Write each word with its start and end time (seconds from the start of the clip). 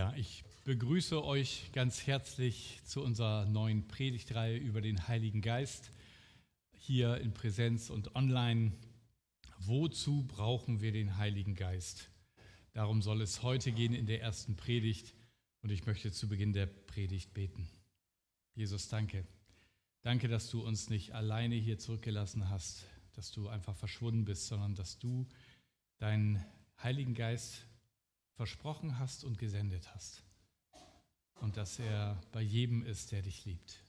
Ja, 0.00 0.14
ich 0.16 0.44
begrüße 0.64 1.22
euch 1.22 1.72
ganz 1.74 2.06
herzlich 2.06 2.80
zu 2.86 3.02
unserer 3.02 3.44
neuen 3.44 3.86
Predigtreihe 3.86 4.56
über 4.56 4.80
den 4.80 5.08
Heiligen 5.08 5.42
Geist 5.42 5.90
hier 6.72 7.18
in 7.18 7.34
Präsenz 7.34 7.90
und 7.90 8.16
online. 8.16 8.72
Wozu 9.58 10.26
brauchen 10.26 10.80
wir 10.80 10.92
den 10.92 11.18
Heiligen 11.18 11.54
Geist? 11.54 12.08
Darum 12.72 13.02
soll 13.02 13.20
es 13.20 13.42
heute 13.42 13.72
gehen 13.72 13.92
in 13.92 14.06
der 14.06 14.22
ersten 14.22 14.56
Predigt 14.56 15.14
und 15.60 15.68
ich 15.68 15.84
möchte 15.84 16.10
zu 16.10 16.28
Beginn 16.28 16.54
der 16.54 16.64
Predigt 16.64 17.34
beten. 17.34 17.68
Jesus, 18.54 18.88
danke. 18.88 19.26
Danke, 20.00 20.28
dass 20.28 20.48
du 20.48 20.62
uns 20.62 20.88
nicht 20.88 21.12
alleine 21.12 21.56
hier 21.56 21.78
zurückgelassen 21.78 22.48
hast, 22.48 22.86
dass 23.12 23.32
du 23.32 23.48
einfach 23.48 23.76
verschwunden 23.76 24.24
bist, 24.24 24.46
sondern 24.46 24.74
dass 24.74 24.98
du 24.98 25.28
deinen 25.98 26.42
Heiligen 26.82 27.12
Geist 27.12 27.66
versprochen 28.40 28.98
hast 28.98 29.22
und 29.22 29.36
gesendet 29.36 29.94
hast. 29.94 30.22
Und 31.40 31.58
dass 31.58 31.78
er 31.78 32.18
bei 32.32 32.40
jedem 32.40 32.82
ist, 32.82 33.12
der 33.12 33.20
dich 33.20 33.44
liebt. 33.44 33.84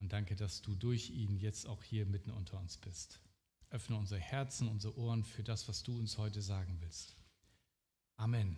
Und 0.00 0.10
danke, 0.10 0.36
dass 0.36 0.62
du 0.62 0.74
durch 0.74 1.10
ihn 1.10 1.36
jetzt 1.36 1.66
auch 1.66 1.82
hier 1.82 2.06
mitten 2.06 2.30
unter 2.30 2.58
uns 2.58 2.78
bist. 2.78 3.20
Öffne 3.68 3.96
unsere 3.96 4.18
Herzen, 4.18 4.68
unsere 4.68 4.96
Ohren 4.96 5.22
für 5.22 5.42
das, 5.42 5.68
was 5.68 5.82
du 5.82 5.98
uns 5.98 6.16
heute 6.16 6.40
sagen 6.40 6.78
willst. 6.80 7.14
Amen. 8.16 8.56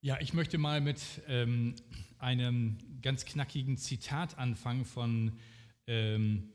Ja, 0.00 0.20
ich 0.20 0.34
möchte 0.34 0.58
mal 0.58 0.80
mit 0.80 1.22
ähm, 1.28 1.76
einem 2.18 3.00
ganz 3.00 3.26
knackigen 3.26 3.76
Zitat 3.76 4.38
anfangen 4.38 4.84
von 4.84 5.38
ähm, 5.86 6.52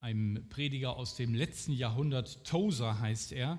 einem 0.00 0.46
Prediger 0.50 0.98
aus 0.98 1.16
dem 1.16 1.32
letzten 1.32 1.72
Jahrhundert. 1.72 2.44
Tozer 2.44 3.00
heißt 3.00 3.32
er. 3.32 3.58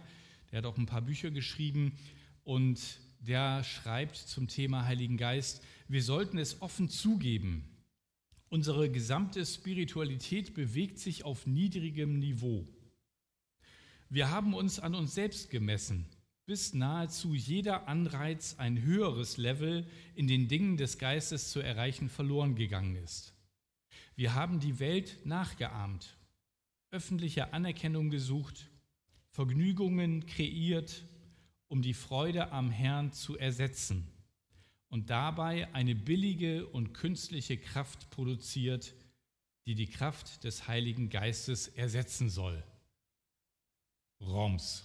Der 0.52 0.60
hat 0.60 0.66
auch 0.66 0.78
ein 0.78 0.86
paar 0.86 1.02
Bücher 1.02 1.32
geschrieben 1.32 1.98
und 2.44 3.00
der 3.20 3.64
schreibt 3.64 4.16
zum 4.16 4.48
Thema 4.48 4.86
Heiligen 4.86 5.18
Geist, 5.18 5.64
wir 5.88 6.02
sollten 6.02 6.38
es 6.38 6.62
offen 6.62 6.90
zugeben. 6.90 7.68
Unsere 8.50 8.90
gesamte 8.90 9.46
Spiritualität 9.46 10.54
bewegt 10.54 11.00
sich 11.00 11.24
auf 11.24 11.46
niedrigem 11.46 12.20
Niveau. 12.20 12.68
Wir 14.10 14.30
haben 14.30 14.54
uns 14.54 14.80
an 14.80 14.96
uns 14.96 15.14
selbst 15.14 15.50
gemessen, 15.50 16.06
bis 16.46 16.74
nahezu 16.74 17.34
jeder 17.34 17.88
Anreiz, 17.88 18.56
ein 18.58 18.82
höheres 18.82 19.38
Level 19.38 19.88
in 20.16 20.28
den 20.28 20.50
Dingen 20.50 20.76
des 20.76 20.98
Geistes 20.98 21.52
zu 21.52 21.62
erreichen, 21.62 22.10
verloren 22.10 22.56
gegangen 22.56 22.98
ist. 22.98 23.34
Wir 24.16 24.34
haben 24.34 24.60
die 24.60 24.80
Welt 24.80 25.20
nachgeahmt, 25.24 26.18
öffentliche 26.90 27.54
Anerkennung 27.54 28.10
gesucht, 28.10 28.71
Vergnügungen 29.32 30.26
kreiert, 30.26 31.06
um 31.68 31.82
die 31.82 31.94
Freude 31.94 32.52
am 32.52 32.70
Herrn 32.70 33.12
zu 33.14 33.38
ersetzen 33.38 34.08
und 34.90 35.10
dabei 35.10 35.74
eine 35.74 35.96
billige 35.96 36.68
und 36.68 36.94
künstliche 36.94 37.58
Kraft 37.58 38.10
produziert, 38.10 38.94
die 39.66 39.74
die 39.74 39.88
Kraft 39.88 40.44
des 40.44 40.68
Heiligen 40.68 41.10
Geistes 41.10 41.70
ersetzen 41.70 42.30
soll. 42.30 42.62
Roms. 44.20 44.84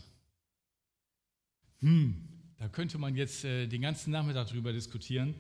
Hm, 1.81 2.29
da 2.59 2.69
könnte 2.69 2.99
man 2.99 3.17
jetzt 3.17 3.45
äh, 3.45 3.67
den 3.67 3.83
ganzen 3.83 4.13
Nachmittag 4.13 4.49
drüber 4.49 4.73
diskutieren. 4.73 5.35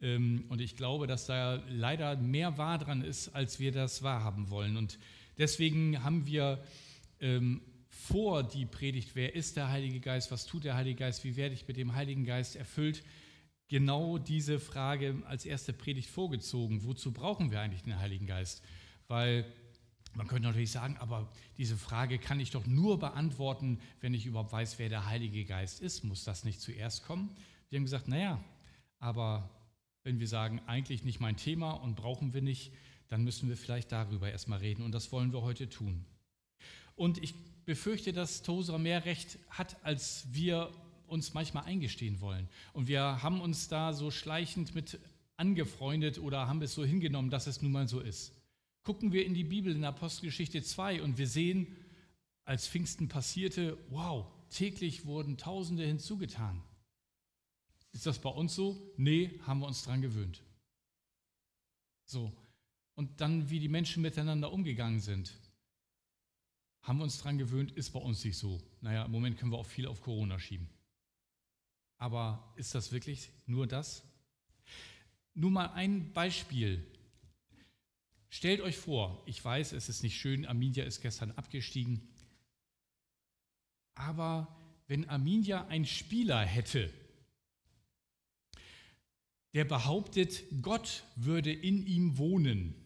Ähm, 0.00 0.44
und 0.48 0.60
ich 0.60 0.76
glaube, 0.76 1.06
dass 1.06 1.26
da 1.26 1.62
leider 1.68 2.16
mehr 2.16 2.56
wahr 2.58 2.78
dran 2.78 3.02
ist, 3.02 3.28
als 3.34 3.60
wir 3.60 3.70
das 3.70 4.02
wahrhaben 4.02 4.48
wollen. 4.50 4.76
Und 4.76 4.98
deswegen 5.36 6.02
haben 6.02 6.26
wir 6.26 6.64
ähm, 7.20 7.60
vor 7.96 8.42
die 8.42 8.66
Predigt, 8.66 9.14
wer 9.14 9.34
ist 9.34 9.56
der 9.56 9.70
Heilige 9.70 10.00
Geist, 10.00 10.30
was 10.30 10.46
tut 10.46 10.64
der 10.64 10.76
Heilige 10.76 11.00
Geist, 11.00 11.24
wie 11.24 11.36
werde 11.36 11.54
ich 11.54 11.66
mit 11.66 11.76
dem 11.76 11.94
Heiligen 11.94 12.24
Geist 12.24 12.54
erfüllt, 12.54 13.02
genau 13.68 14.18
diese 14.18 14.60
Frage 14.60 15.22
als 15.26 15.44
erste 15.44 15.72
Predigt 15.72 16.08
vorgezogen. 16.08 16.84
Wozu 16.84 17.12
brauchen 17.12 17.50
wir 17.50 17.60
eigentlich 17.60 17.82
den 17.82 17.98
Heiligen 17.98 18.26
Geist? 18.26 18.62
Weil 19.08 19.44
man 20.14 20.28
könnte 20.28 20.48
natürlich 20.48 20.70
sagen, 20.70 20.96
aber 20.98 21.30
diese 21.58 21.76
Frage 21.76 22.18
kann 22.18 22.38
ich 22.38 22.50
doch 22.50 22.66
nur 22.66 22.98
beantworten, 22.98 23.80
wenn 24.00 24.14
ich 24.14 24.26
überhaupt 24.26 24.52
weiß, 24.52 24.78
wer 24.78 24.88
der 24.88 25.06
Heilige 25.06 25.44
Geist 25.44 25.80
ist. 25.80 26.04
Muss 26.04 26.24
das 26.24 26.44
nicht 26.44 26.60
zuerst 26.60 27.04
kommen? 27.04 27.34
Wir 27.70 27.78
haben 27.78 27.84
gesagt, 27.84 28.08
naja, 28.08 28.42
aber 28.98 29.50
wenn 30.04 30.20
wir 30.20 30.28
sagen, 30.28 30.60
eigentlich 30.66 31.02
nicht 31.02 31.20
mein 31.20 31.36
Thema 31.36 31.72
und 31.72 31.96
brauchen 31.96 32.34
wir 32.34 32.42
nicht, 32.42 32.72
dann 33.08 33.24
müssen 33.24 33.48
wir 33.48 33.56
vielleicht 33.56 33.90
darüber 33.90 34.30
erstmal 34.30 34.58
reden 34.58 34.82
und 34.82 34.92
das 34.92 35.12
wollen 35.12 35.32
wir 35.32 35.42
heute 35.42 35.68
tun. 35.68 36.04
Und 36.94 37.22
ich 37.22 37.34
befürchte, 37.66 38.12
dass 38.12 38.42
Tosa 38.42 38.78
mehr 38.78 39.04
Recht 39.04 39.38
hat, 39.50 39.76
als 39.84 40.26
wir 40.32 40.72
uns 41.06 41.34
manchmal 41.34 41.64
eingestehen 41.64 42.20
wollen. 42.20 42.48
Und 42.72 42.88
wir 42.88 43.22
haben 43.22 43.40
uns 43.40 43.68
da 43.68 43.92
so 43.92 44.10
schleichend 44.10 44.74
mit 44.74 44.98
angefreundet 45.36 46.18
oder 46.18 46.48
haben 46.48 46.62
es 46.62 46.74
so 46.74 46.84
hingenommen, 46.84 47.30
dass 47.30 47.46
es 47.46 47.60
nun 47.60 47.72
mal 47.72 47.86
so 47.86 48.00
ist. 48.00 48.32
Gucken 48.82 49.12
wir 49.12 49.26
in 49.26 49.34
die 49.34 49.44
Bibel 49.44 49.74
in 49.74 49.84
Apostelgeschichte 49.84 50.62
2 50.62 51.02
und 51.02 51.18
wir 51.18 51.26
sehen, 51.26 51.76
als 52.44 52.68
Pfingsten 52.68 53.08
passierte, 53.08 53.76
wow, 53.90 54.26
täglich 54.50 55.04
wurden 55.04 55.36
Tausende 55.36 55.84
hinzugetan. 55.84 56.62
Ist 57.92 58.06
das 58.06 58.20
bei 58.20 58.30
uns 58.30 58.54
so? 58.54 58.92
Nee, 58.96 59.40
haben 59.42 59.60
wir 59.60 59.66
uns 59.66 59.82
dran 59.82 60.02
gewöhnt. 60.02 60.42
So. 62.04 62.32
Und 62.94 63.20
dann, 63.20 63.50
wie 63.50 63.58
die 63.58 63.68
Menschen 63.68 64.02
miteinander 64.02 64.52
umgegangen 64.52 65.00
sind. 65.00 65.32
Haben 66.86 66.98
wir 66.98 67.02
uns 67.02 67.18
daran 67.18 67.36
gewöhnt, 67.36 67.72
ist 67.72 67.90
bei 67.90 67.98
uns 67.98 68.24
nicht 68.24 68.38
so. 68.38 68.62
Naja, 68.80 69.06
im 69.06 69.10
Moment 69.10 69.36
können 69.36 69.50
wir 69.50 69.58
auch 69.58 69.66
viel 69.66 69.88
auf 69.88 70.00
Corona 70.00 70.38
schieben. 70.38 70.68
Aber 71.98 72.54
ist 72.54 72.76
das 72.76 72.92
wirklich 72.92 73.32
nur 73.46 73.66
das? 73.66 74.04
Nur 75.34 75.50
mal 75.50 75.66
ein 75.72 76.12
Beispiel. 76.12 76.86
Stellt 78.28 78.60
euch 78.60 78.76
vor, 78.76 79.20
ich 79.26 79.44
weiß, 79.44 79.72
es 79.72 79.88
ist 79.88 80.04
nicht 80.04 80.16
schön, 80.16 80.46
Arminia 80.46 80.84
ist 80.84 81.00
gestern 81.00 81.32
abgestiegen, 81.32 82.08
aber 83.96 84.56
wenn 84.86 85.08
Arminia 85.08 85.66
einen 85.66 85.86
Spieler 85.86 86.44
hätte, 86.44 86.92
der 89.54 89.64
behauptet, 89.64 90.44
Gott 90.62 91.02
würde 91.16 91.52
in 91.52 91.84
ihm 91.84 92.16
wohnen, 92.16 92.76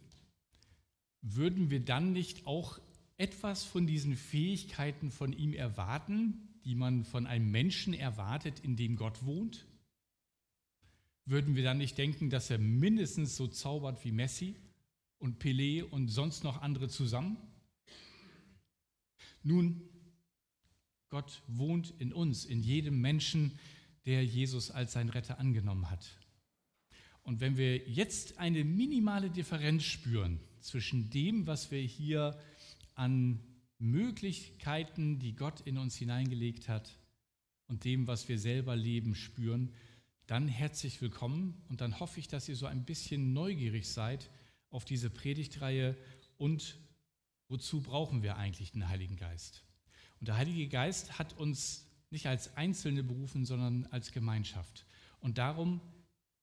würden 1.20 1.68
wir 1.68 1.84
dann 1.84 2.14
nicht 2.14 2.46
auch 2.46 2.80
etwas 3.20 3.64
von 3.64 3.86
diesen 3.86 4.16
Fähigkeiten 4.16 5.10
von 5.10 5.34
ihm 5.34 5.52
erwarten, 5.52 6.48
die 6.64 6.74
man 6.74 7.04
von 7.04 7.26
einem 7.26 7.50
Menschen 7.50 7.92
erwartet, 7.92 8.60
in 8.60 8.76
dem 8.76 8.96
Gott 8.96 9.24
wohnt? 9.26 9.66
Würden 11.26 11.54
wir 11.54 11.62
dann 11.62 11.78
nicht 11.78 11.98
denken, 11.98 12.30
dass 12.30 12.48
er 12.48 12.58
mindestens 12.58 13.36
so 13.36 13.46
zaubert 13.46 14.02
wie 14.04 14.10
Messi 14.10 14.56
und 15.18 15.42
Pelé 15.42 15.82
und 15.82 16.08
sonst 16.08 16.44
noch 16.44 16.62
andere 16.62 16.88
zusammen? 16.88 17.36
Nun, 19.42 19.82
Gott 21.10 21.42
wohnt 21.46 21.92
in 21.98 22.14
uns, 22.14 22.46
in 22.46 22.62
jedem 22.62 23.02
Menschen, 23.02 23.58
der 24.06 24.24
Jesus 24.24 24.70
als 24.70 24.92
sein 24.92 25.10
Retter 25.10 25.38
angenommen 25.38 25.90
hat. 25.90 26.18
Und 27.22 27.40
wenn 27.40 27.58
wir 27.58 27.76
jetzt 27.86 28.38
eine 28.38 28.64
minimale 28.64 29.28
Differenz 29.28 29.84
spüren 29.84 30.40
zwischen 30.60 31.10
dem, 31.10 31.46
was 31.46 31.70
wir 31.70 31.80
hier 31.80 32.38
an 33.00 33.40
Möglichkeiten, 33.78 35.18
die 35.18 35.34
Gott 35.34 35.62
in 35.62 35.78
uns 35.78 35.96
hineingelegt 35.96 36.68
hat 36.68 36.98
und 37.66 37.84
dem, 37.84 38.06
was 38.06 38.28
wir 38.28 38.38
selber 38.38 38.76
leben, 38.76 39.14
spüren, 39.14 39.72
dann 40.26 40.48
herzlich 40.48 41.00
willkommen 41.00 41.54
und 41.70 41.80
dann 41.80 41.98
hoffe 41.98 42.20
ich, 42.20 42.28
dass 42.28 42.46
ihr 42.46 42.56
so 42.56 42.66
ein 42.66 42.84
bisschen 42.84 43.32
neugierig 43.32 43.88
seid 43.88 44.28
auf 44.68 44.84
diese 44.84 45.08
Predigtreihe 45.08 45.96
und 46.36 46.78
wozu 47.48 47.80
brauchen 47.80 48.22
wir 48.22 48.36
eigentlich 48.36 48.72
den 48.72 48.86
Heiligen 48.86 49.16
Geist. 49.16 49.64
Und 50.20 50.28
der 50.28 50.36
Heilige 50.36 50.68
Geist 50.68 51.18
hat 51.18 51.32
uns 51.38 51.86
nicht 52.10 52.26
als 52.26 52.54
Einzelne 52.58 53.02
berufen, 53.02 53.46
sondern 53.46 53.86
als 53.86 54.12
Gemeinschaft. 54.12 54.84
Und 55.20 55.38
darum 55.38 55.80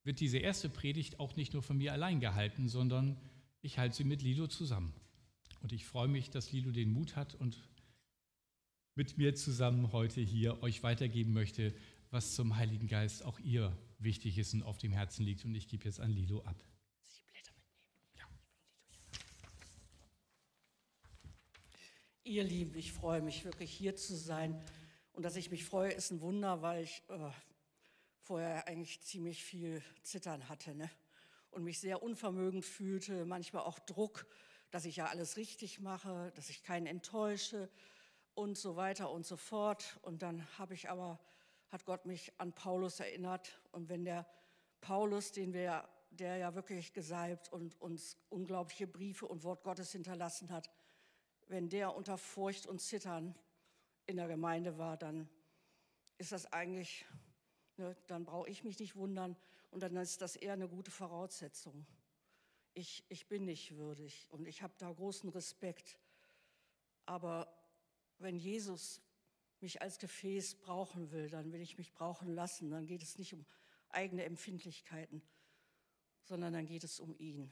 wird 0.04 0.20
diese 0.20 0.40
erste 0.40 0.70
Predigt 0.70 1.20
auch 1.20 1.36
nicht 1.36 1.54
nur 1.54 1.62
von 1.62 1.78
mir 1.78 1.94
allein 1.94 2.20
gehalten, 2.20 2.68
sondern 2.68 3.16
ich 3.62 3.78
halte 3.78 3.98
sie 3.98 4.06
mit 4.06 4.24
Lilo 4.24 4.48
zusammen. 4.48 4.92
Und 5.62 5.74
ich 5.74 5.86
freue 5.86 6.07
mich, 6.07 6.30
dass 6.30 6.51
Lilo 6.51 6.71
den 6.71 6.92
Mut 6.92 7.15
hat 7.15 7.36
und 7.36 7.57
mit 8.95 9.18
mir 9.18 9.36
zusammen 9.36 9.92
heute 9.92 10.21
hier 10.21 10.62
euch 10.63 10.83
weitergeben 10.83 11.33
möchte, 11.33 11.74
was 12.09 12.36
zum 12.36 12.57
Heiligen 12.57 12.88
Geist 12.88 13.24
auch 13.25 13.39
ihr 13.39 13.77
wichtig 14.00 14.38
ist 14.38 14.54
und 14.54 14.63
auf 14.63 14.77
dem 14.77 14.92
Herzen 14.92 15.24
liegt. 15.24 15.45
Und 15.45 15.56
ich 15.56 15.68
gebe 15.68 15.86
jetzt 15.86 16.00
an 16.00 16.12
Lilo 16.12 16.42
ab. 16.44 16.56
Ihr 22.24 22.44
Lieben, 22.44 22.75
ich 22.75 22.92
freue 22.92 23.21
mich 23.21 23.45
wirklich 23.45 23.71
hier 23.71 23.95
zu 23.95 24.15
sein. 24.15 24.62
Und 25.13 25.24
dass 25.24 25.36
ich 25.36 25.50
mich 25.50 25.63
freue, 25.63 25.92
ist 25.92 26.12
ein 26.12 26.21
Wunder, 26.21 26.62
weil 26.62 26.83
ich 26.83 27.01
äh, 27.07 27.31
vorher 28.19 28.68
eigentlich 28.68 29.01
ziemlich 29.01 29.44
viel 29.44 29.81
Zittern 30.04 30.50
hatte 30.50 30.75
ne? 30.75 30.89
und 31.51 31.63
mich 31.63 31.80
sehr 31.80 32.04
unvermögend 32.04 32.65
fühlte, 32.65 33.25
manchmal 33.25 33.63
auch 33.63 33.80
Druck 33.80 34.27
dass 34.72 34.86
ich 34.86 34.98
ja 34.98 35.06
alles 35.06 35.38
richtig 35.38 35.80
mache, 35.80 36.31
dass 36.36 36.50
ich 36.50 36.64
keinen 36.64 36.88
enttäusche 36.88 37.69
und 38.34 38.58
so 38.58 38.75
weiter 38.75 39.12
und 39.12 39.25
so 39.25 39.38
fort. 39.38 40.00
Und 40.02 40.22
dann 40.22 40.46
habe 40.58 40.74
ich 40.74 40.90
aber 40.90 41.19
hat 41.69 41.86
Gott 41.86 42.06
mich 42.06 42.31
an 42.38 42.54
Paulus 42.54 43.00
erinnert. 43.00 43.60
Und 43.72 43.90
wenn 43.90 44.06
der 44.06 44.25
Paulus, 44.81 45.31
den 45.31 45.54
wir, 45.54 45.88
der 46.12 46.38
ja 46.38 46.56
wirklich 46.56 46.94
gesalbt 46.94 47.52
und 47.52 47.80
uns 47.81 48.18
unglaubliche 48.30 48.88
Briefe 48.88 49.25
und 49.25 49.44
Wort 49.44 49.64
Gottes 49.64 49.92
hinterlassen 49.92 50.50
hat, 50.50 50.69
wenn 51.48 51.69
der 51.69 51.96
unter 51.96 52.18
Furcht 52.18 52.68
und 52.68 52.81
Zittern 52.81 53.36
in 54.06 54.18
der 54.18 54.28
Gemeinde 54.28 54.78
war, 54.78 54.98
dann 54.98 55.30
ist 56.18 56.31
das 56.31 56.52
eigentlich, 56.52 57.06
ne, 57.78 57.96
dann 58.08 58.25
brauche 58.25 58.50
ich 58.50 58.64
mich 58.64 58.80
nicht 58.80 58.96
wundern 58.96 59.36
und 59.72 59.81
dann 59.81 59.96
ist 59.98 60.22
das 60.22 60.36
eher 60.36 60.54
eine 60.54 60.68
gute 60.68 60.92
Voraussetzung. 60.92 61.86
Ich, 62.78 63.04
ich 63.10 63.28
bin 63.28 63.46
nicht 63.46 63.76
würdig 63.76 64.28
und 64.30 64.48
ich 64.48 64.62
habe 64.62 64.76
da 64.78 64.92
großen 64.92 65.32
Respekt. 65.32 65.98
Aber 67.08 67.52
wenn 68.20 68.38
Jesus 68.38 69.02
mich 69.62 69.82
als 69.82 69.98
Gefäß 69.98 70.60
brauchen 70.60 71.10
will, 71.10 71.28
dann 71.28 71.52
will 71.52 71.60
ich 71.60 71.80
mich 71.80 71.92
brauchen 71.92 72.36
lassen. 72.36 72.70
Dann 72.70 72.86
geht 72.86 73.02
es 73.02 73.18
nicht 73.18 73.34
um 73.34 73.48
eigene 73.90 74.26
Empfindlichkeiten, 74.26 75.24
sondern 76.22 76.54
dann 76.54 76.68
geht 76.68 76.84
es 76.84 77.00
um 77.00 77.18
ihn. 77.18 77.52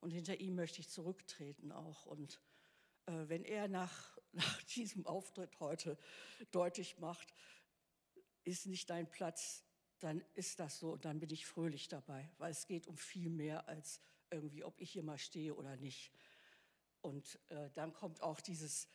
Und 0.00 0.10
hinter 0.10 0.40
ihm 0.40 0.54
möchte 0.54 0.80
ich 0.80 0.88
zurücktreten 0.88 1.70
auch. 1.70 2.06
Und 2.06 2.40
äh, 3.04 3.28
wenn 3.28 3.44
er 3.44 3.68
nach, 3.68 4.18
nach 4.32 4.62
diesem 4.62 5.06
Auftritt 5.06 5.60
heute 5.60 5.98
deutlich 6.50 6.98
macht, 6.98 7.34
ist 8.44 8.64
nicht 8.64 8.88
dein 8.88 9.06
Platz, 9.06 9.63
dann 10.04 10.22
ist 10.34 10.60
das 10.60 10.78
so 10.78 10.92
und 10.92 11.04
dann 11.04 11.18
bin 11.18 11.30
ich 11.30 11.46
fröhlich 11.46 11.88
dabei, 11.88 12.30
weil 12.38 12.50
es 12.50 12.66
geht 12.66 12.86
um 12.86 12.96
viel 12.96 13.30
mehr 13.30 13.66
als 13.68 14.00
irgendwie, 14.30 14.62
ob 14.64 14.80
ich 14.80 14.90
hier 14.90 15.02
mal 15.02 15.18
stehe 15.18 15.54
oder 15.54 15.76
nicht. 15.76 16.12
Und 17.00 17.38
äh, 17.48 17.70
dann 17.74 17.92
kommt 17.92 18.22
auch 18.22 18.40
dieses, 18.40 18.88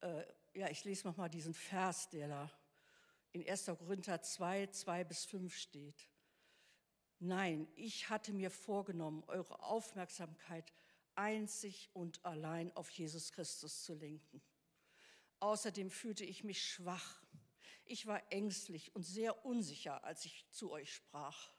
äh, 0.00 0.24
ja, 0.54 0.68
ich 0.68 0.84
lese 0.84 1.06
nochmal 1.06 1.30
diesen 1.30 1.54
Vers, 1.54 2.08
der 2.10 2.28
da 2.28 2.50
in 3.32 3.48
1. 3.48 3.66
Korinther 3.66 4.20
2, 4.20 4.68
2 4.68 5.04
bis 5.04 5.24
5 5.24 5.56
steht. 5.56 6.08
Nein, 7.18 7.68
ich 7.76 8.10
hatte 8.10 8.32
mir 8.32 8.50
vorgenommen, 8.50 9.24
eure 9.28 9.62
Aufmerksamkeit 9.62 10.72
einzig 11.14 11.90
und 11.92 12.24
allein 12.24 12.74
auf 12.76 12.90
Jesus 12.90 13.32
Christus 13.32 13.84
zu 13.84 13.94
lenken. 13.94 14.42
Außerdem 15.40 15.90
fühlte 15.90 16.24
ich 16.24 16.44
mich 16.44 16.64
schwach. 16.64 17.21
Ich 17.92 18.06
war 18.06 18.22
ängstlich 18.32 18.96
und 18.96 19.02
sehr 19.02 19.44
unsicher, 19.44 20.02
als 20.02 20.24
ich 20.24 20.48
zu 20.48 20.70
euch 20.70 20.94
sprach. 20.94 21.52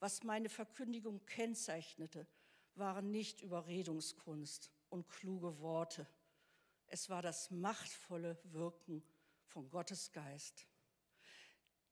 Was 0.00 0.24
meine 0.24 0.48
Verkündigung 0.48 1.24
kennzeichnete, 1.26 2.26
waren 2.74 3.12
nicht 3.12 3.40
Überredungskunst 3.40 4.72
und 4.88 5.08
kluge 5.08 5.60
Worte. 5.60 6.08
Es 6.88 7.08
war 7.08 7.22
das 7.22 7.52
machtvolle 7.52 8.36
Wirken 8.46 9.04
von 9.46 9.70
Gottes 9.70 10.10
Geist. 10.10 10.66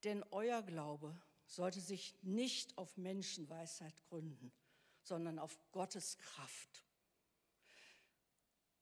Denn 0.03 0.25
euer 0.32 0.62
Glaube 0.62 1.17
sollte 1.47 1.81
sich 1.81 2.19
nicht 2.23 2.76
auf 2.76 2.97
Menschenweisheit 2.97 3.94
gründen, 4.08 4.50
sondern 5.05 5.38
auf 5.38 5.56
Gottes 5.70 6.19
Kraft. 6.19 6.85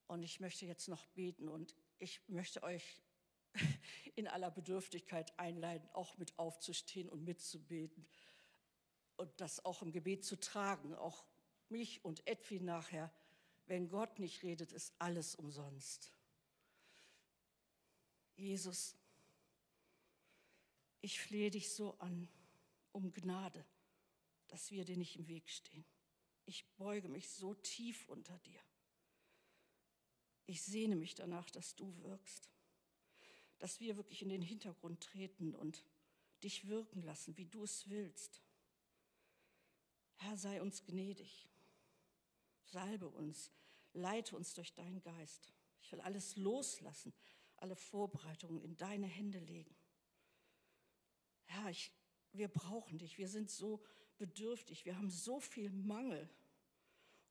Und 0.06 0.22
ich 0.22 0.40
möchte 0.40 0.64
jetzt 0.64 0.88
noch 0.88 1.04
beten 1.08 1.48
und 1.48 1.76
ich 1.98 2.26
möchte 2.28 2.62
euch 2.62 3.02
in 4.14 4.28
aller 4.28 4.50
Bedürftigkeit 4.50 5.38
einleiten, 5.38 5.88
auch 5.92 6.16
mit 6.18 6.38
aufzustehen 6.38 7.08
und 7.08 7.24
mitzubeten 7.24 8.06
und 9.16 9.40
das 9.40 9.64
auch 9.64 9.82
im 9.82 9.92
Gebet 9.92 10.24
zu 10.24 10.38
tragen, 10.38 10.94
auch 10.94 11.24
mich 11.68 12.04
und 12.04 12.26
Edwin 12.26 12.64
nachher. 12.64 13.12
Wenn 13.66 13.88
Gott 13.88 14.18
nicht 14.18 14.42
redet, 14.42 14.72
ist 14.72 14.94
alles 14.98 15.34
umsonst. 15.34 16.12
Jesus, 18.34 18.96
ich 21.02 21.20
flehe 21.20 21.50
dich 21.50 21.70
so 21.72 21.96
an 21.98 22.28
um 22.92 23.12
Gnade, 23.12 23.64
dass 24.48 24.70
wir 24.70 24.84
dir 24.84 24.96
nicht 24.96 25.16
im 25.16 25.28
Weg 25.28 25.48
stehen. 25.48 25.84
Ich 26.46 26.66
beuge 26.76 27.08
mich 27.08 27.28
so 27.28 27.54
tief 27.54 28.08
unter 28.08 28.36
dir. 28.38 28.60
Ich 30.46 30.62
sehne 30.62 30.96
mich 30.96 31.14
danach, 31.14 31.48
dass 31.50 31.76
du 31.76 31.96
wirkst, 31.98 32.50
dass 33.60 33.78
wir 33.78 33.96
wirklich 33.96 34.22
in 34.22 34.30
den 34.30 34.42
Hintergrund 34.42 35.00
treten 35.02 35.54
und 35.54 35.84
dich 36.42 36.66
wirken 36.66 37.02
lassen, 37.02 37.36
wie 37.36 37.44
du 37.44 37.62
es 37.62 37.88
willst. 37.88 38.42
Herr, 40.16 40.36
sei 40.36 40.60
uns 40.60 40.82
gnädig, 40.84 41.48
salbe 42.64 43.08
uns, 43.08 43.52
leite 43.92 44.34
uns 44.34 44.54
durch 44.54 44.72
deinen 44.72 45.00
Geist. 45.02 45.52
Ich 45.82 45.92
will 45.92 46.00
alles 46.00 46.36
loslassen, 46.36 47.12
alle 47.56 47.76
Vorbereitungen 47.76 48.62
in 48.62 48.76
deine 48.76 49.06
Hände 49.06 49.38
legen. 49.38 49.76
Herr, 51.44 51.70
ich, 51.70 51.92
wir 52.32 52.48
brauchen 52.48 52.98
dich, 52.98 53.18
wir 53.18 53.28
sind 53.28 53.50
so 53.50 53.84
bedürftig, 54.16 54.86
wir 54.86 54.96
haben 54.96 55.10
so 55.10 55.38
viel 55.38 55.70
Mangel 55.70 56.30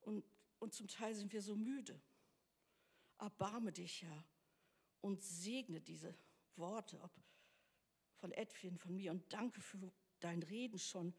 und, 0.02 0.24
und 0.60 0.74
zum 0.74 0.86
Teil 0.86 1.14
sind 1.14 1.32
wir 1.32 1.42
so 1.42 1.56
müde. 1.56 2.00
Erbarme 3.18 3.72
dich, 3.72 4.02
Herr, 4.02 4.24
und 5.00 5.22
segne 5.22 5.80
diese 5.80 6.14
Worte 6.56 7.00
ob 7.00 7.10
von 8.16 8.32
Edwin, 8.32 8.76
von 8.76 8.94
mir 8.94 9.12
und 9.12 9.32
danke 9.32 9.60
für 9.60 9.92
dein 10.20 10.42
Reden 10.42 10.78
schon 10.78 11.14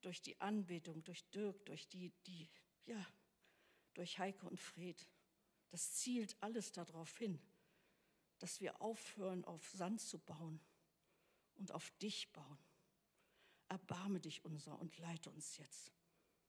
durch 0.00 0.22
die 0.22 0.40
Anbetung, 0.40 1.04
durch 1.04 1.28
Dirk, 1.30 1.64
durch 1.66 1.86
die, 1.88 2.10
die, 2.26 2.48
ja, 2.86 3.06
durch 3.92 4.18
Heike 4.18 4.46
und 4.46 4.58
Fred. 4.58 5.06
Das 5.70 5.94
zielt 5.94 6.36
alles 6.42 6.72
darauf 6.72 7.16
hin, 7.18 7.38
dass 8.38 8.60
wir 8.60 8.80
aufhören, 8.80 9.44
auf 9.44 9.68
Sand 9.70 10.00
zu 10.00 10.18
bauen 10.18 10.60
und 11.56 11.72
auf 11.72 11.90
dich 11.98 12.32
bauen. 12.32 12.58
Erbarme 13.68 14.20
dich 14.20 14.44
unser 14.44 14.78
und 14.78 14.96
leite 14.98 15.30
uns 15.30 15.56
jetzt. 15.58 15.92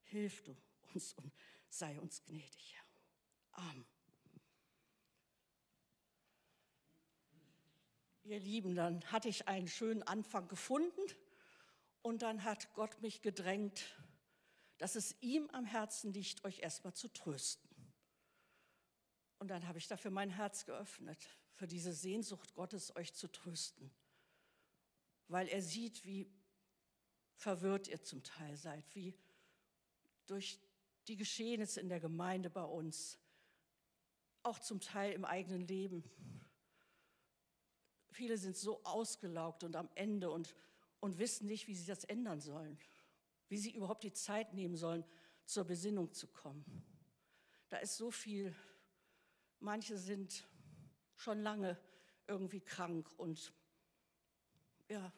Hilf 0.04 0.44
du 0.44 0.56
uns 0.94 1.14
und 1.14 1.34
sei 1.70 2.00
uns 2.00 2.24
gnädig, 2.24 2.76
Herr. 2.76 2.86
Amen. 3.70 3.95
Ihr 8.26 8.40
Lieben, 8.40 8.74
dann 8.74 9.04
hatte 9.12 9.30
ich 9.30 9.48
einen 9.48 9.68
schönen 9.68 10.02
Anfang 10.02 10.48
gefunden 10.48 11.00
und 12.02 12.24
dann 12.24 12.44
hat 12.44 12.74
Gott 12.74 13.00
mich 13.04 13.22
gedrängt, 13.22 13.96
dass 14.80 14.96
es 14.96 15.16
ihm 15.22 15.48
am 15.52 15.64
Herzen 15.64 16.12
liegt, 16.12 16.44
euch 16.44 16.60
erstmal 16.60 16.96
zu 16.96 17.08
trösten. 17.08 17.70
Und 19.38 19.50
dann 19.50 19.68
habe 19.68 19.78
ich 19.78 19.88
dafür 19.88 20.10
mein 20.10 20.32
Herz 20.32 20.66
geöffnet, 20.66 21.30
für 21.54 21.68
diese 21.68 21.94
Sehnsucht 21.94 22.56
Gottes, 22.56 22.96
euch 22.96 23.14
zu 23.14 23.32
trösten, 23.32 23.94
weil 25.28 25.48
er 25.48 25.62
sieht, 25.62 26.04
wie 26.04 26.28
verwirrt 27.36 27.88
ihr 27.88 28.02
zum 28.02 28.24
Teil 28.24 28.58
seid, 28.58 28.84
wie 28.96 29.14
durch 30.26 30.60
die 31.08 31.16
Geschehnisse 31.16 31.80
in 31.80 31.90
der 31.90 32.00
Gemeinde 32.00 32.50
bei 32.50 32.64
uns, 32.64 33.20
auch 34.42 34.58
zum 34.58 34.82
Teil 34.82 35.14
im 35.14 35.26
eigenen 35.26 35.68
Leben. 35.68 36.04
Viele 38.16 38.38
sind 38.38 38.56
so 38.56 38.82
ausgelaugt 38.86 39.66
und 39.66 39.76
am 39.76 39.90
Ende 39.94 40.32
und, 40.32 40.56
und 41.02 41.20
wissen 41.20 41.48
nicht, 41.48 41.68
wie 41.68 41.76
sie 41.76 41.86
das 41.86 42.06
ändern 42.06 42.40
sollen, 42.40 42.80
wie 43.50 43.58
sie 43.58 43.72
überhaupt 43.76 44.04
die 44.04 44.14
Zeit 44.14 44.54
nehmen 44.54 44.78
sollen, 44.78 45.04
zur 45.44 45.66
Besinnung 45.66 46.14
zu 46.14 46.28
kommen. 46.28 46.64
Da 47.68 47.76
ist 47.80 47.98
so 47.98 48.12
viel, 48.12 48.56
manche 49.60 49.98
sind 49.98 50.48
schon 51.18 51.42
lange 51.42 51.78
irgendwie 52.26 52.62
krank 52.62 53.12
und 53.18 53.52
ja, 54.88 55.12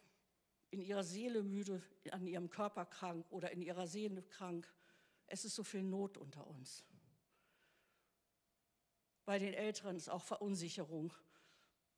in 0.70 0.82
ihrer 0.82 1.04
Seele 1.04 1.44
müde, 1.44 1.80
an 2.10 2.26
ihrem 2.26 2.50
Körper 2.50 2.84
krank 2.84 3.24
oder 3.30 3.52
in 3.52 3.62
ihrer 3.62 3.86
Seele 3.86 4.24
krank. 4.24 4.68
Es 5.28 5.44
ist 5.44 5.54
so 5.54 5.62
viel 5.62 5.84
Not 5.84 6.18
unter 6.18 6.44
uns. 6.48 6.84
Bei 9.24 9.38
den 9.38 9.54
Älteren 9.54 9.94
ist 9.94 10.08
auch 10.08 10.24
Verunsicherung. 10.24 11.14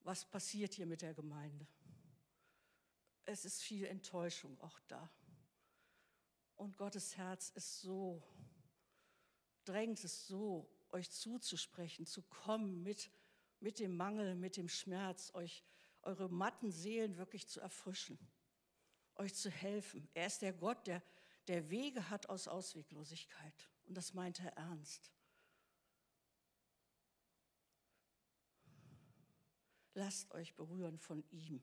Was 0.02 0.24
passiert 0.24 0.74
hier 0.74 0.86
mit 0.86 1.02
der 1.02 1.14
Gemeinde? 1.14 1.66
Es 3.24 3.44
ist 3.44 3.62
viel 3.62 3.86
Enttäuschung 3.86 4.58
auch 4.60 4.78
da. 4.88 5.10
Und 6.56 6.76
Gottes 6.76 7.16
Herz 7.16 7.50
ist 7.50 7.80
so, 7.80 8.22
drängt 9.64 10.02
es 10.04 10.26
so, 10.26 10.68
euch 10.90 11.10
zuzusprechen, 11.10 12.06
zu 12.06 12.22
kommen 12.22 12.82
mit, 12.82 13.10
mit 13.60 13.78
dem 13.78 13.96
Mangel, 13.96 14.34
mit 14.34 14.56
dem 14.56 14.68
Schmerz, 14.68 15.30
euch 15.34 15.64
eure 16.02 16.28
matten 16.28 16.72
Seelen 16.72 17.16
wirklich 17.16 17.46
zu 17.46 17.60
erfrischen, 17.60 18.18
euch 19.16 19.34
zu 19.34 19.50
helfen. 19.50 20.08
Er 20.14 20.26
ist 20.26 20.42
der 20.42 20.52
Gott, 20.52 20.86
der 20.86 21.02
der 21.50 21.68
Wege 21.68 22.08
hat 22.10 22.28
aus 22.28 22.46
Ausweglosigkeit. 22.46 23.68
Und 23.86 23.96
das 23.96 24.14
meint 24.14 24.38
er 24.38 24.56
ernst. 24.56 25.10
Lasst 30.00 30.32
euch 30.32 30.54
berühren 30.54 30.96
von 30.96 31.22
ihm. 31.30 31.60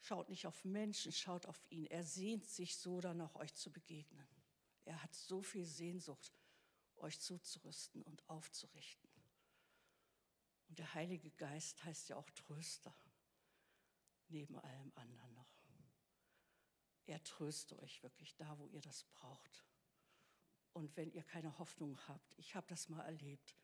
Schaut 0.00 0.28
nicht 0.28 0.48
auf 0.48 0.64
Menschen, 0.64 1.12
schaut 1.12 1.46
auf 1.46 1.64
ihn. 1.70 1.86
Er 1.86 2.02
sehnt 2.02 2.44
sich 2.44 2.76
so 2.76 3.00
danach, 3.00 3.36
euch 3.36 3.54
zu 3.54 3.70
begegnen. 3.70 4.26
Er 4.84 5.00
hat 5.00 5.14
so 5.14 5.42
viel 5.42 5.64
Sehnsucht, 5.64 6.34
euch 6.96 7.20
zuzurüsten 7.20 8.02
und 8.02 8.28
aufzurichten. 8.28 9.08
Und 10.66 10.80
der 10.80 10.92
Heilige 10.94 11.30
Geist 11.30 11.84
heißt 11.84 12.08
ja 12.08 12.16
auch 12.16 12.28
Tröster. 12.30 12.92
neben 14.26 14.58
allem 14.58 14.90
anderen 14.96 15.32
noch. 15.34 15.54
Er 17.06 17.22
tröstet 17.22 17.78
euch 17.78 18.02
wirklich 18.02 18.34
da, 18.34 18.58
wo 18.58 18.66
ihr 18.66 18.80
das 18.80 19.04
braucht. 19.04 19.64
Und 20.72 20.96
wenn 20.96 21.12
ihr 21.12 21.22
keine 21.22 21.56
Hoffnung 21.60 21.96
habt, 22.08 22.34
ich 22.38 22.56
habe 22.56 22.66
das 22.66 22.88
mal 22.88 23.02
erlebt, 23.02 23.54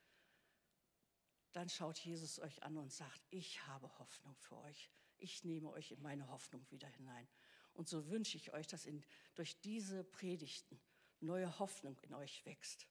dann 1.52 1.68
schaut 1.68 1.98
Jesus 1.98 2.38
euch 2.38 2.62
an 2.62 2.76
und 2.76 2.92
sagt, 2.92 3.26
ich 3.30 3.66
habe 3.66 3.98
Hoffnung 3.98 4.36
für 4.36 4.58
euch. 4.58 4.90
Ich 5.16 5.44
nehme 5.44 5.70
euch 5.70 5.90
in 5.92 6.02
meine 6.02 6.28
Hoffnung 6.28 6.64
wieder 6.70 6.88
hinein. 6.88 7.28
Und 7.74 7.88
so 7.88 8.08
wünsche 8.08 8.36
ich 8.36 8.52
euch, 8.52 8.66
dass 8.66 8.86
in, 8.86 9.04
durch 9.34 9.60
diese 9.60 10.04
Predigten 10.04 10.80
neue 11.20 11.58
Hoffnung 11.58 11.98
in 12.00 12.14
euch 12.14 12.44
wächst, 12.44 12.86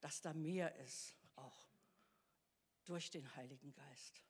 dass 0.00 0.20
da 0.20 0.32
mehr 0.34 0.74
ist, 0.76 1.16
auch 1.36 1.68
durch 2.84 3.10
den 3.10 3.34
Heiligen 3.36 3.72
Geist. 3.72 4.22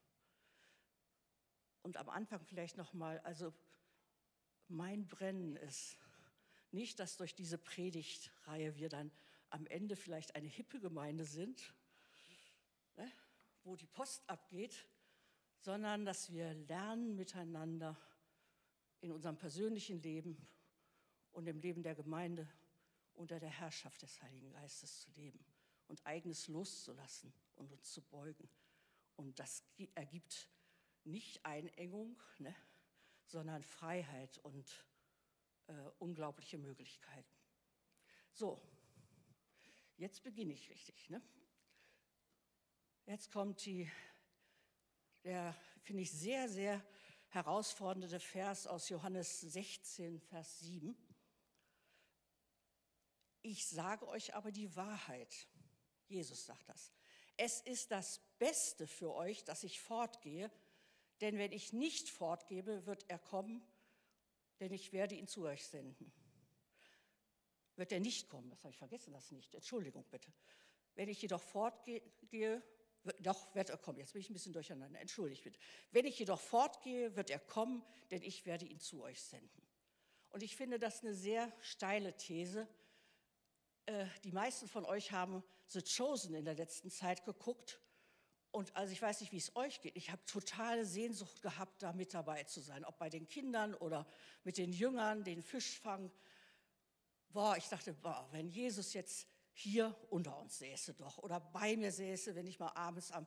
Und 1.82 1.96
am 1.96 2.08
Anfang 2.08 2.42
vielleicht 2.44 2.76
noch 2.76 2.92
mal, 2.94 3.18
also 3.20 3.52
mein 4.68 5.06
Brennen 5.06 5.56
ist 5.56 5.98
nicht, 6.70 6.98
dass 6.98 7.16
durch 7.16 7.34
diese 7.34 7.58
Predigtreihe 7.58 8.76
wir 8.76 8.88
dann 8.88 9.10
am 9.50 9.66
Ende 9.66 9.96
vielleicht 9.96 10.34
eine 10.34 10.48
hippe 10.48 10.80
Gemeinde 10.80 11.24
sind, 11.24 11.74
wo 13.64 13.76
die 13.76 13.86
Post 13.86 14.28
abgeht, 14.28 14.86
sondern 15.58 16.04
dass 16.04 16.30
wir 16.32 16.54
lernen 16.54 17.16
miteinander 17.16 17.96
in 19.00 19.10
unserem 19.10 19.36
persönlichen 19.36 20.00
Leben 20.02 20.46
und 21.32 21.46
im 21.46 21.58
Leben 21.60 21.82
der 21.82 21.94
Gemeinde 21.94 22.48
unter 23.14 23.40
der 23.40 23.50
Herrschaft 23.50 24.02
des 24.02 24.22
Heiligen 24.22 24.50
Geistes 24.50 25.00
zu 25.00 25.10
leben 25.12 25.44
und 25.88 26.04
eigenes 26.06 26.48
loszulassen 26.48 27.32
und 27.56 27.72
uns 27.72 27.92
zu 27.92 28.02
beugen. 28.02 28.48
Und 29.16 29.38
das 29.38 29.64
ergibt 29.94 30.48
nicht 31.04 31.44
Einengung, 31.44 32.20
ne, 32.38 32.54
sondern 33.26 33.62
Freiheit 33.62 34.38
und 34.38 34.86
äh, 35.66 35.72
unglaubliche 35.98 36.58
Möglichkeiten. 36.58 37.32
So, 38.32 38.60
jetzt 39.96 40.22
beginne 40.22 40.52
ich 40.52 40.70
richtig. 40.70 41.08
Ne? 41.10 41.22
Jetzt 43.06 43.30
kommt 43.30 43.66
die, 43.66 43.90
der, 45.24 45.54
finde 45.82 46.02
ich, 46.02 46.10
sehr, 46.10 46.48
sehr 46.48 46.82
herausfordernde 47.28 48.18
Vers 48.18 48.66
aus 48.66 48.88
Johannes 48.88 49.42
16, 49.42 50.20
Vers 50.20 50.60
7. 50.60 50.96
Ich 53.42 53.66
sage 53.66 54.08
euch 54.08 54.34
aber 54.34 54.52
die 54.52 54.74
Wahrheit. 54.74 55.46
Jesus 56.06 56.46
sagt 56.46 56.66
das. 56.66 56.94
Es 57.36 57.60
ist 57.60 57.90
das 57.90 58.20
Beste 58.38 58.86
für 58.86 59.12
euch, 59.12 59.44
dass 59.44 59.64
ich 59.64 59.82
fortgehe, 59.82 60.50
denn 61.20 61.36
wenn 61.36 61.52
ich 61.52 61.74
nicht 61.74 62.08
fortgebe, 62.08 62.86
wird 62.86 63.04
er 63.10 63.18
kommen, 63.18 63.62
denn 64.60 64.72
ich 64.72 64.94
werde 64.94 65.14
ihn 65.14 65.28
zu 65.28 65.44
euch 65.44 65.66
senden. 65.66 66.10
Wird 67.76 67.92
er 67.92 68.00
nicht 68.00 68.30
kommen, 68.30 68.48
das 68.48 68.64
habe 68.64 68.70
ich 68.70 68.78
vergessen, 68.78 69.12
das 69.12 69.30
nicht. 69.30 69.54
Entschuldigung 69.54 70.06
bitte. 70.10 70.32
Wenn 70.94 71.10
ich 71.10 71.20
jedoch 71.20 71.42
fortgehe, 71.42 72.62
doch 73.20 73.54
wird 73.54 73.70
er 73.70 73.78
kommen. 73.78 73.98
Jetzt 73.98 74.12
bin 74.12 74.20
ich 74.20 74.30
ein 74.30 74.34
bisschen 74.34 74.52
durcheinander. 74.52 75.00
Entschuldigt 75.00 75.44
bitte. 75.44 75.58
Wenn 75.90 76.06
ich 76.06 76.18
jedoch 76.18 76.40
fortgehe, 76.40 77.14
wird 77.16 77.30
er 77.30 77.38
kommen, 77.38 77.82
denn 78.10 78.22
ich 78.22 78.46
werde 78.46 78.64
ihn 78.64 78.80
zu 78.80 79.02
euch 79.02 79.20
senden. 79.20 79.62
Und 80.30 80.42
ich 80.42 80.56
finde 80.56 80.78
das 80.78 81.02
eine 81.02 81.14
sehr 81.14 81.52
steile 81.60 82.16
These, 82.16 82.66
äh, 83.86 84.06
die 84.24 84.32
meisten 84.32 84.68
von 84.68 84.84
euch 84.84 85.12
haben 85.12 85.42
The 85.66 85.82
Chosen 85.82 86.34
in 86.34 86.44
der 86.44 86.54
letzten 86.54 86.90
Zeit 86.90 87.24
geguckt. 87.24 87.80
Und 88.50 88.74
also 88.76 88.92
ich 88.92 89.02
weiß 89.02 89.20
nicht, 89.20 89.32
wie 89.32 89.38
es 89.38 89.54
euch 89.56 89.80
geht. 89.80 89.96
Ich 89.96 90.10
habe 90.10 90.24
totale 90.26 90.86
Sehnsucht 90.86 91.42
gehabt, 91.42 91.82
da 91.82 91.92
mit 91.92 92.14
dabei 92.14 92.44
zu 92.44 92.60
sein. 92.60 92.84
Ob 92.84 92.98
bei 92.98 93.10
den 93.10 93.26
Kindern 93.26 93.74
oder 93.74 94.06
mit 94.44 94.58
den 94.58 94.72
Jüngern, 94.72 95.24
den 95.24 95.42
Fischfang. 95.42 96.10
Boah, 97.30 97.56
ich 97.56 97.68
dachte, 97.68 97.94
boah, 97.94 98.28
wenn 98.30 98.48
Jesus 98.48 98.94
jetzt 98.94 99.26
hier 99.54 99.96
unter 100.10 100.38
uns 100.38 100.58
säße 100.58 100.94
doch 100.94 101.18
oder 101.18 101.40
bei 101.40 101.76
mir 101.76 101.92
säße, 101.92 102.34
wenn 102.34 102.46
ich 102.46 102.58
mal 102.58 102.72
abends 102.72 103.10
am 103.10 103.26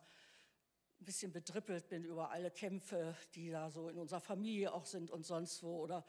ein 1.00 1.06
bisschen 1.06 1.32
bedrippelt 1.32 1.90
bin 1.90 2.04
über 2.04 2.32
alle 2.32 2.50
Kämpfe, 2.50 3.16
die 3.36 3.52
da 3.52 3.70
so 3.70 3.88
in 3.90 3.98
unserer 3.98 4.20
Familie 4.20 4.74
auch 4.74 4.86
sind 4.86 5.12
und 5.12 5.26
sonst 5.26 5.62
wo. 5.62 5.80
Oder 5.80 6.04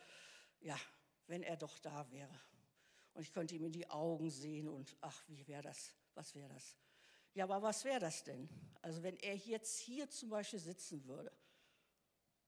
ja, 0.61 0.79
wenn 1.27 1.43
er 1.43 1.57
doch 1.57 1.79
da 1.79 2.11
wäre 2.11 2.41
und 3.15 3.23
ich 3.23 3.33
könnte 3.33 3.55
ihm 3.55 3.65
in 3.65 3.73
die 3.73 3.91
Augen 3.91 4.31
sehen 4.31 4.69
und 4.69 4.97
ach, 5.01 5.25
wie 5.29 5.47
wäre 5.47 5.63
das, 5.63 5.95
was 6.15 6.35
wäre 6.35 6.49
das? 6.49 6.77
Ja, 7.35 7.45
aber 7.45 7.63
was 7.63 7.85
wäre 7.85 8.01
das 8.01 8.25
denn? 8.25 8.49
Also 8.81 9.03
wenn 9.03 9.17
er 9.19 9.37
jetzt 9.37 9.79
hier 9.79 10.09
zum 10.09 10.31
Beispiel 10.31 10.59
sitzen 10.59 11.05
würde, 11.05 11.33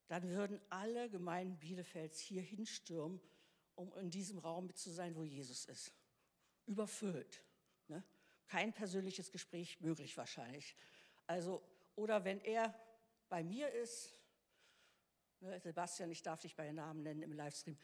dann 0.08 0.28
würden 0.28 0.60
alle 0.70 1.08
Gemeinden 1.10 1.58
Bielefelds 1.58 2.18
hier 2.18 2.42
hinstürmen, 2.42 3.20
um 3.74 3.92
in 3.94 4.10
diesem 4.10 4.38
Raum 4.38 4.66
mit 4.66 4.78
zu 4.78 4.90
sein, 4.90 5.14
wo 5.14 5.22
Jesus 5.22 5.66
ist. 5.66 5.92
Überfüllt. 6.66 7.44
Kein 8.50 8.72
persönliches 8.72 9.30
Gespräch 9.30 9.80
möglich 9.80 10.16
wahrscheinlich. 10.16 10.74
Also, 11.28 11.62
oder 11.94 12.24
wenn 12.24 12.40
er 12.40 12.74
bei 13.28 13.44
mir 13.44 13.70
ist, 13.70 14.12
ne, 15.38 15.60
Sebastian, 15.60 16.10
ich 16.10 16.22
darf 16.22 16.40
dich 16.40 16.56
bei 16.56 16.72
Namen 16.72 17.04
nennen 17.04 17.22
im 17.22 17.32
Livestream, 17.32 17.78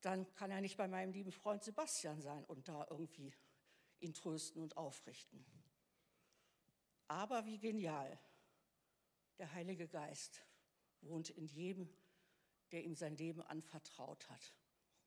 dann 0.00 0.32
kann 0.34 0.50
er 0.50 0.62
nicht 0.62 0.78
bei 0.78 0.88
meinem 0.88 1.12
lieben 1.12 1.30
Freund 1.30 1.62
Sebastian 1.62 2.22
sein 2.22 2.42
und 2.46 2.68
da 2.68 2.86
irgendwie 2.88 3.34
ihn 4.00 4.14
trösten 4.14 4.62
und 4.62 4.78
aufrichten. 4.78 5.44
Aber 7.06 7.44
wie 7.44 7.58
genial, 7.58 8.18
der 9.36 9.52
Heilige 9.52 9.88
Geist 9.88 10.42
wohnt 11.02 11.28
in 11.28 11.46
jedem, 11.46 11.92
der 12.72 12.82
ihm 12.82 12.94
sein 12.94 13.14
Leben 13.18 13.42
anvertraut 13.42 14.26
hat. 14.30 14.54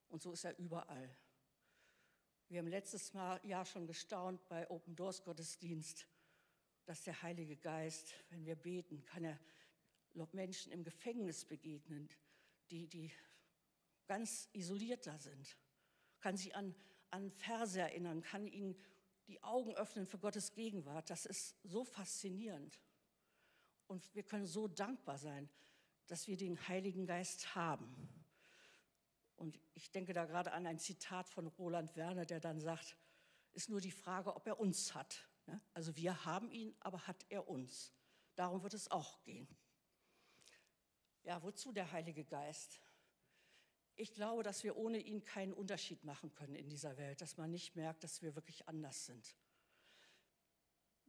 Und 0.10 0.22
so 0.22 0.32
ist 0.32 0.44
er 0.44 0.58
überall. 0.60 1.10
Wir 2.52 2.60
haben 2.60 2.68
letztes 2.68 3.14
Jahr 3.14 3.66
schon 3.66 3.88
gestaunt 3.88 4.46
bei 4.50 4.70
Open 4.70 4.94
Doors 4.94 5.24
Gottesdienst, 5.24 6.06
dass 6.84 7.02
der 7.06 7.22
Heilige 7.22 7.56
Geist, 7.56 8.14
wenn 8.30 8.44
wir 8.44 8.58
beten, 8.58 9.06
kann 9.06 9.24
er 9.24 9.40
Menschen 10.34 10.74
im 10.74 10.84
Gefängnis 10.84 11.46
begegnen, 11.46 12.10
die, 12.70 12.90
die 12.90 13.10
ganz 14.06 14.50
isoliert 14.52 15.08
da 15.08 15.18
sind, 15.18 15.58
kann 16.20 16.36
sich 16.36 16.54
an, 16.54 16.76
an 17.10 17.32
Verse 17.32 17.80
erinnern, 17.80 18.22
kann 18.22 18.46
ihnen 18.46 18.76
die 19.28 19.42
Augen 19.44 19.74
öffnen 19.76 20.06
für 20.06 20.18
Gottes 20.18 20.52
Gegenwart. 20.52 21.10
Das 21.10 21.26
ist 21.26 21.56
so 21.64 21.86
faszinierend. 21.86 22.82
Und 23.88 24.14
wir 24.14 24.24
können 24.24 24.46
so 24.46 24.68
dankbar 24.68 25.18
sein, 25.18 25.50
dass 26.08 26.28
wir 26.28 26.36
den 26.36 26.68
Heiligen 26.68 27.06
Geist 27.06 27.56
haben. 27.56 28.21
Und 29.42 29.60
ich 29.74 29.90
denke 29.90 30.14
da 30.14 30.26
gerade 30.26 30.52
an 30.52 30.68
ein 30.68 30.78
Zitat 30.78 31.28
von 31.28 31.48
Roland 31.48 31.96
Werner, 31.96 32.28
der 32.28 32.40
dann 32.40 32.60
sagt, 32.60 32.96
ist 33.54 33.70
nur 33.70 33.82
die 33.82 33.90
Frage, 33.90 34.36
ob 34.36 34.46
er 34.46 34.60
uns 34.60 34.94
hat. 34.94 35.28
Ne? 35.48 35.60
Also 35.74 35.96
wir 35.96 36.26
haben 36.26 36.52
ihn, 36.52 36.76
aber 36.80 37.08
hat 37.08 37.26
er 37.30 37.50
uns? 37.50 37.92
Darum 38.36 38.62
wird 38.62 38.76
es 38.76 38.92
auch 38.92 39.24
gehen. 39.24 39.48
Ja, 41.24 41.42
wozu 41.42 41.72
der 41.72 41.92
Heilige 41.92 42.24
Geist? 42.24 42.82
Ich 43.96 44.14
glaube, 44.14 44.44
dass 44.44 44.64
wir 44.64 44.78
ohne 44.78 45.00
ihn 45.00 45.24
keinen 45.24 45.54
Unterschied 45.54 46.04
machen 46.04 46.32
können 46.32 46.54
in 46.54 46.70
dieser 46.70 46.96
Welt, 46.98 47.20
dass 47.20 47.38
man 47.38 47.50
nicht 47.50 47.76
merkt, 47.76 48.04
dass 48.04 48.22
wir 48.22 48.36
wirklich 48.36 48.68
anders 48.68 49.08
sind. 49.08 49.36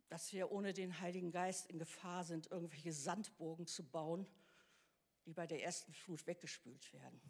Dass 0.08 0.32
wir 0.32 0.50
ohne 0.50 0.72
den 0.72 1.00
Heiligen 1.00 1.32
Geist 1.32 1.66
in 1.66 1.78
Gefahr 1.78 2.24
sind, 2.24 2.50
irgendwelche 2.50 2.94
Sandburgen 2.94 3.66
zu 3.66 3.84
bauen, 3.84 4.26
die 5.26 5.34
bei 5.34 5.46
der 5.46 5.62
ersten 5.62 5.92
Flut 5.92 6.26
weggespült 6.26 6.94
werden. 6.94 7.20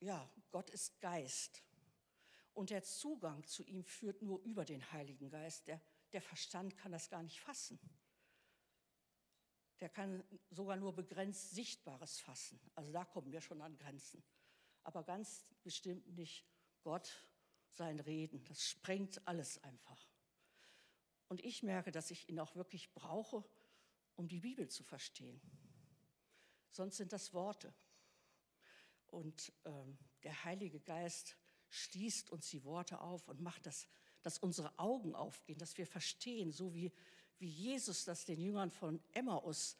Ja, 0.00 0.30
Gott 0.50 0.70
ist 0.70 1.00
Geist. 1.00 1.62
Und 2.52 2.70
der 2.70 2.82
Zugang 2.82 3.44
zu 3.46 3.62
ihm 3.62 3.84
führt 3.84 4.22
nur 4.22 4.40
über 4.42 4.64
den 4.64 4.90
Heiligen 4.92 5.30
Geist. 5.30 5.66
Der, 5.68 5.80
der 6.12 6.20
Verstand 6.20 6.76
kann 6.76 6.92
das 6.92 7.08
gar 7.08 7.22
nicht 7.22 7.40
fassen 7.40 7.78
der 9.80 9.88
kann 9.88 10.22
sogar 10.50 10.76
nur 10.76 10.94
begrenzt 10.94 11.52
Sichtbares 11.52 12.20
fassen. 12.20 12.60
Also 12.74 12.92
da 12.92 13.04
kommen 13.04 13.32
wir 13.32 13.40
schon 13.40 13.62
an 13.62 13.76
Grenzen. 13.78 14.22
Aber 14.82 15.02
ganz 15.02 15.46
bestimmt 15.62 16.06
nicht 16.14 16.46
Gott, 16.82 17.26
sein 17.70 17.98
Reden. 18.00 18.44
Das 18.44 18.68
sprengt 18.68 19.26
alles 19.26 19.62
einfach. 19.62 20.08
Und 21.28 21.42
ich 21.44 21.62
merke, 21.62 21.92
dass 21.92 22.10
ich 22.10 22.28
ihn 22.28 22.40
auch 22.40 22.56
wirklich 22.56 22.92
brauche, 22.92 23.44
um 24.16 24.28
die 24.28 24.40
Bibel 24.40 24.68
zu 24.68 24.82
verstehen. 24.82 25.40
Sonst 26.70 26.98
sind 26.98 27.12
das 27.12 27.32
Worte. 27.32 27.72
Und 29.10 29.52
ähm, 29.64 29.98
der 30.22 30.44
Heilige 30.44 30.80
Geist 30.80 31.36
schließt 31.68 32.30
uns 32.30 32.48
die 32.50 32.64
Worte 32.64 33.00
auf 33.00 33.28
und 33.28 33.40
macht 33.40 33.66
das, 33.66 33.86
dass 34.22 34.38
unsere 34.38 34.78
Augen 34.78 35.14
aufgehen, 35.14 35.58
dass 35.58 35.76
wir 35.78 35.86
verstehen, 35.86 36.52
so 36.52 36.74
wie 36.74 36.92
wie 37.40 37.48
Jesus 37.48 38.04
das 38.04 38.26
den 38.26 38.40
Jüngern 38.40 38.70
von 38.70 39.02
Emmaus 39.12 39.78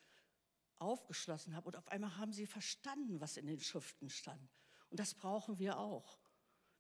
aufgeschlossen 0.79 1.55
hat. 1.55 1.67
Und 1.67 1.77
auf 1.77 1.87
einmal 1.89 2.17
haben 2.17 2.33
sie 2.33 2.47
verstanden, 2.47 3.21
was 3.21 3.37
in 3.37 3.47
den 3.47 3.61
Schriften 3.61 4.09
stand. 4.09 4.51
Und 4.89 4.99
das 4.99 5.15
brauchen 5.15 5.59
wir 5.59 5.79
auch. 5.79 6.19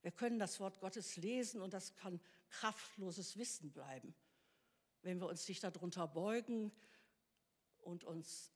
Wir 0.00 0.11
können 0.11 0.38
das 0.38 0.59
Wort 0.59 0.80
Gottes 0.80 1.16
lesen 1.16 1.61
und 1.61 1.75
das 1.75 1.95
kann 1.97 2.19
kraftloses 2.49 3.37
Wissen 3.37 3.71
bleiben. 3.71 4.14
Wenn 5.02 5.21
wir 5.21 5.28
uns 5.28 5.47
nicht 5.47 5.62
darunter 5.62 6.09
beugen 6.09 6.73
und 7.80 8.04
uns 8.04 8.50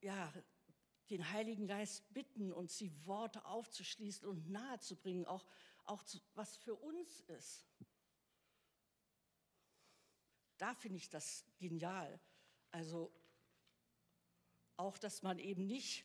ja, 0.00 0.32
den 1.10 1.30
Heiligen 1.30 1.66
Geist 1.66 2.12
bitten, 2.12 2.52
uns 2.52 2.78
die 2.78 2.92
Worte 3.06 3.44
aufzuschließen 3.44 4.26
und 4.26 4.50
nahezubringen, 4.50 5.26
auch, 5.26 5.46
auch 5.84 6.02
zu, 6.04 6.18
was 6.34 6.56
für 6.56 6.74
uns 6.74 7.20
ist. 7.22 7.66
Da 10.58 10.74
finde 10.74 10.98
ich 10.98 11.10
das 11.10 11.44
genial. 11.58 12.20
Also 12.70 13.12
auch, 14.76 14.96
dass 14.98 15.22
man 15.22 15.38
eben 15.38 15.66
nicht 15.66 16.04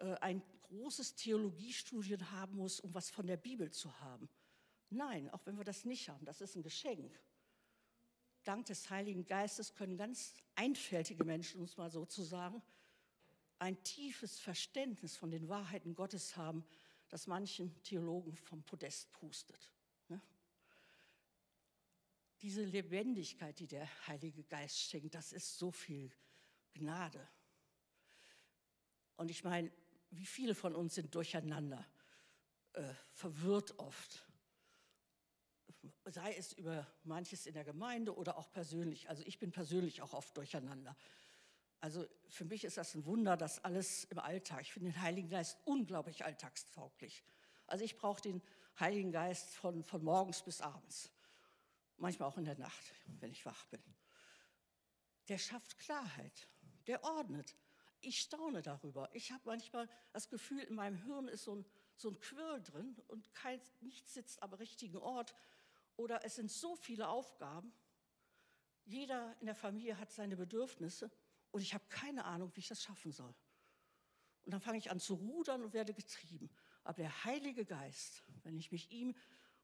äh, 0.00 0.14
ein 0.16 0.42
großes 0.62 1.14
Theologiestudium 1.14 2.30
haben 2.32 2.56
muss, 2.56 2.80
um 2.80 2.92
was 2.94 3.10
von 3.10 3.26
der 3.26 3.36
Bibel 3.36 3.70
zu 3.70 4.00
haben. 4.00 4.28
Nein, 4.90 5.30
auch 5.30 5.46
wenn 5.46 5.56
wir 5.56 5.64
das 5.64 5.84
nicht 5.84 6.08
haben, 6.08 6.24
das 6.24 6.40
ist 6.40 6.56
ein 6.56 6.62
Geschenk. 6.62 7.18
Dank 8.44 8.66
des 8.66 8.90
Heiligen 8.90 9.24
Geistes 9.24 9.74
können 9.74 9.96
ganz 9.96 10.34
einfältige 10.54 11.24
Menschen, 11.24 11.62
es 11.62 11.76
mal 11.76 11.90
so 11.90 12.04
zu 12.04 12.22
ein 13.58 13.82
tiefes 13.84 14.38
Verständnis 14.38 15.16
von 15.16 15.30
den 15.30 15.48
Wahrheiten 15.48 15.94
Gottes 15.94 16.36
haben, 16.36 16.64
das 17.08 17.26
manchen 17.26 17.82
Theologen 17.82 18.34
vom 18.34 18.62
Podest 18.62 19.12
pustet. 19.12 19.70
Ne? 20.08 20.20
Diese 22.42 22.64
Lebendigkeit, 22.64 23.58
die 23.58 23.66
der 23.66 23.88
Heilige 24.06 24.44
Geist 24.44 24.78
schenkt, 24.78 25.14
das 25.14 25.32
ist 25.32 25.58
so 25.58 25.70
viel 25.70 26.10
Gnade. 26.72 27.28
Und 29.16 29.30
ich 29.30 29.44
meine, 29.44 29.70
wie 30.10 30.26
viele 30.26 30.54
von 30.54 30.74
uns 30.74 30.94
sind 30.94 31.14
durcheinander, 31.14 31.86
äh, 32.72 32.94
verwirrt 33.12 33.78
oft, 33.78 34.24
sei 36.06 36.34
es 36.34 36.52
über 36.52 36.86
manches 37.04 37.46
in 37.46 37.54
der 37.54 37.64
Gemeinde 37.64 38.16
oder 38.16 38.36
auch 38.36 38.50
persönlich. 38.50 39.08
Also 39.08 39.22
ich 39.26 39.38
bin 39.38 39.52
persönlich 39.52 40.02
auch 40.02 40.12
oft 40.12 40.36
durcheinander. 40.36 40.96
Also 41.84 42.08
für 42.30 42.46
mich 42.46 42.64
ist 42.64 42.78
das 42.78 42.94
ein 42.94 43.04
Wunder, 43.04 43.36
dass 43.36 43.62
alles 43.62 44.04
im 44.04 44.18
Alltag. 44.18 44.62
Ich 44.62 44.72
finde 44.72 44.90
den 44.90 45.02
Heiligen 45.02 45.28
Geist 45.28 45.58
unglaublich 45.66 46.24
alltagstauglich. 46.24 47.22
Also 47.66 47.84
ich 47.84 47.98
brauche 47.98 48.22
den 48.22 48.40
Heiligen 48.80 49.12
Geist 49.12 49.50
von, 49.50 49.84
von 49.84 50.02
morgens 50.02 50.42
bis 50.42 50.62
abends. 50.62 51.10
Manchmal 51.98 52.30
auch 52.30 52.38
in 52.38 52.46
der 52.46 52.56
Nacht, 52.56 52.82
wenn 53.20 53.30
ich 53.30 53.44
wach 53.44 53.66
bin. 53.66 53.82
Der 55.28 55.36
schafft 55.36 55.78
Klarheit, 55.78 56.48
der 56.86 57.04
ordnet. 57.04 57.54
Ich 58.00 58.18
staune 58.18 58.62
darüber. 58.62 59.10
Ich 59.12 59.30
habe 59.30 59.42
manchmal 59.44 59.86
das 60.14 60.30
Gefühl, 60.30 60.60
in 60.60 60.76
meinem 60.76 60.96
Hirn 60.96 61.28
ist 61.28 61.44
so 61.44 61.56
ein, 61.56 61.66
so 61.96 62.08
ein 62.08 62.18
Quirl 62.18 62.62
drin 62.62 62.96
und 63.08 63.34
kein, 63.34 63.60
nichts 63.82 64.14
sitzt 64.14 64.42
am 64.42 64.54
richtigen 64.54 64.96
Ort. 64.96 65.34
Oder 65.96 66.24
es 66.24 66.36
sind 66.36 66.50
so 66.50 66.76
viele 66.76 67.08
Aufgaben. 67.08 67.74
Jeder 68.86 69.36
in 69.40 69.46
der 69.46 69.54
Familie 69.54 69.98
hat 69.98 70.10
seine 70.10 70.34
Bedürfnisse 70.34 71.10
und 71.54 71.60
ich 71.60 71.72
habe 71.72 71.84
keine 71.88 72.24
Ahnung, 72.24 72.50
wie 72.56 72.60
ich 72.60 72.66
das 72.66 72.82
schaffen 72.82 73.12
soll. 73.12 73.32
Und 74.42 74.52
dann 74.52 74.60
fange 74.60 74.76
ich 74.76 74.90
an 74.90 74.98
zu 74.98 75.14
rudern 75.14 75.62
und 75.62 75.72
werde 75.72 75.94
getrieben. 75.94 76.50
Aber 76.82 76.96
der 76.96 77.24
Heilige 77.24 77.64
Geist, 77.64 78.24
wenn 78.42 78.56
ich 78.56 78.72
mich 78.72 78.90
ihm 78.90 79.14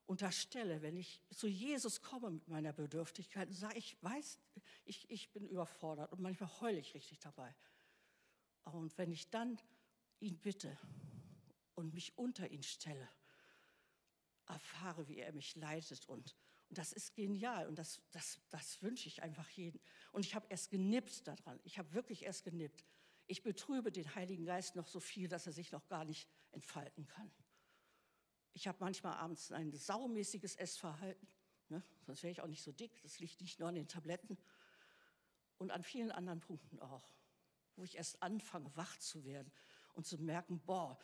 unterstelle, 0.06 0.82
wenn 0.82 0.96
ich 0.96 1.20
zu 1.34 1.48
Jesus 1.48 2.00
komme 2.00 2.30
mit 2.30 2.46
meiner 2.46 2.72
Bedürftigkeit 2.72 3.52
sage, 3.52 3.76
ich 3.76 4.00
weiß, 4.04 4.38
ich, 4.84 5.10
ich 5.10 5.32
bin 5.32 5.48
überfordert 5.48 6.12
und 6.12 6.20
manchmal 6.20 6.60
heule 6.60 6.78
ich 6.78 6.94
richtig 6.94 7.18
dabei. 7.18 7.52
Und 8.62 8.96
wenn 8.96 9.10
ich 9.10 9.28
dann 9.28 9.60
ihn 10.20 10.38
bitte 10.38 10.78
und 11.74 11.92
mich 11.92 12.16
unter 12.16 12.48
ihn 12.48 12.62
stelle, 12.62 13.08
erfahre, 14.46 15.08
wie 15.08 15.18
er 15.18 15.32
mich 15.32 15.56
leitet 15.56 16.08
und, 16.08 16.36
und 16.70 16.78
das 16.78 16.92
ist 16.92 17.16
genial 17.16 17.66
und 17.66 17.80
das, 17.80 18.00
das, 18.12 18.40
das 18.50 18.80
wünsche 18.80 19.08
ich 19.08 19.24
einfach 19.24 19.48
jedem. 19.50 19.80
Und 20.12 20.24
ich 20.24 20.36
habe 20.36 20.46
erst 20.48 20.70
genippt 20.70 21.26
daran. 21.26 21.58
Ich 21.64 21.78
habe 21.78 21.92
wirklich 21.92 22.22
erst 22.22 22.44
genippt. 22.44 22.84
Ich 23.26 23.42
betrübe 23.42 23.90
den 23.90 24.14
Heiligen 24.14 24.44
Geist 24.44 24.76
noch 24.76 24.86
so 24.86 25.00
viel, 25.00 25.28
dass 25.28 25.46
er 25.46 25.52
sich 25.52 25.72
noch 25.72 25.88
gar 25.88 26.04
nicht 26.04 26.28
entfalten 26.52 27.08
kann. 27.08 27.28
Ich 28.52 28.68
habe 28.68 28.78
manchmal 28.80 29.14
abends 29.14 29.50
ein 29.50 29.72
saumäßiges 29.72 30.54
Essverhalten, 30.54 31.26
ne? 31.70 31.82
sonst 32.06 32.22
wäre 32.22 32.30
ich 32.30 32.40
auch 32.40 32.46
nicht 32.46 32.62
so 32.62 32.70
dick. 32.70 33.02
Das 33.02 33.18
liegt 33.18 33.40
nicht 33.40 33.58
nur 33.58 33.68
an 33.68 33.74
den 33.74 33.88
Tabletten 33.88 34.38
und 35.58 35.72
an 35.72 35.82
vielen 35.82 36.12
anderen 36.12 36.40
Punkten 36.40 36.78
auch, 36.78 37.10
wo 37.74 37.82
ich 37.82 37.96
erst 37.96 38.22
anfange, 38.22 38.70
wach 38.76 38.96
zu 38.98 39.24
werden 39.24 39.50
und 39.94 40.06
zu 40.06 40.18
merken, 40.18 40.60
boah, 40.60 40.96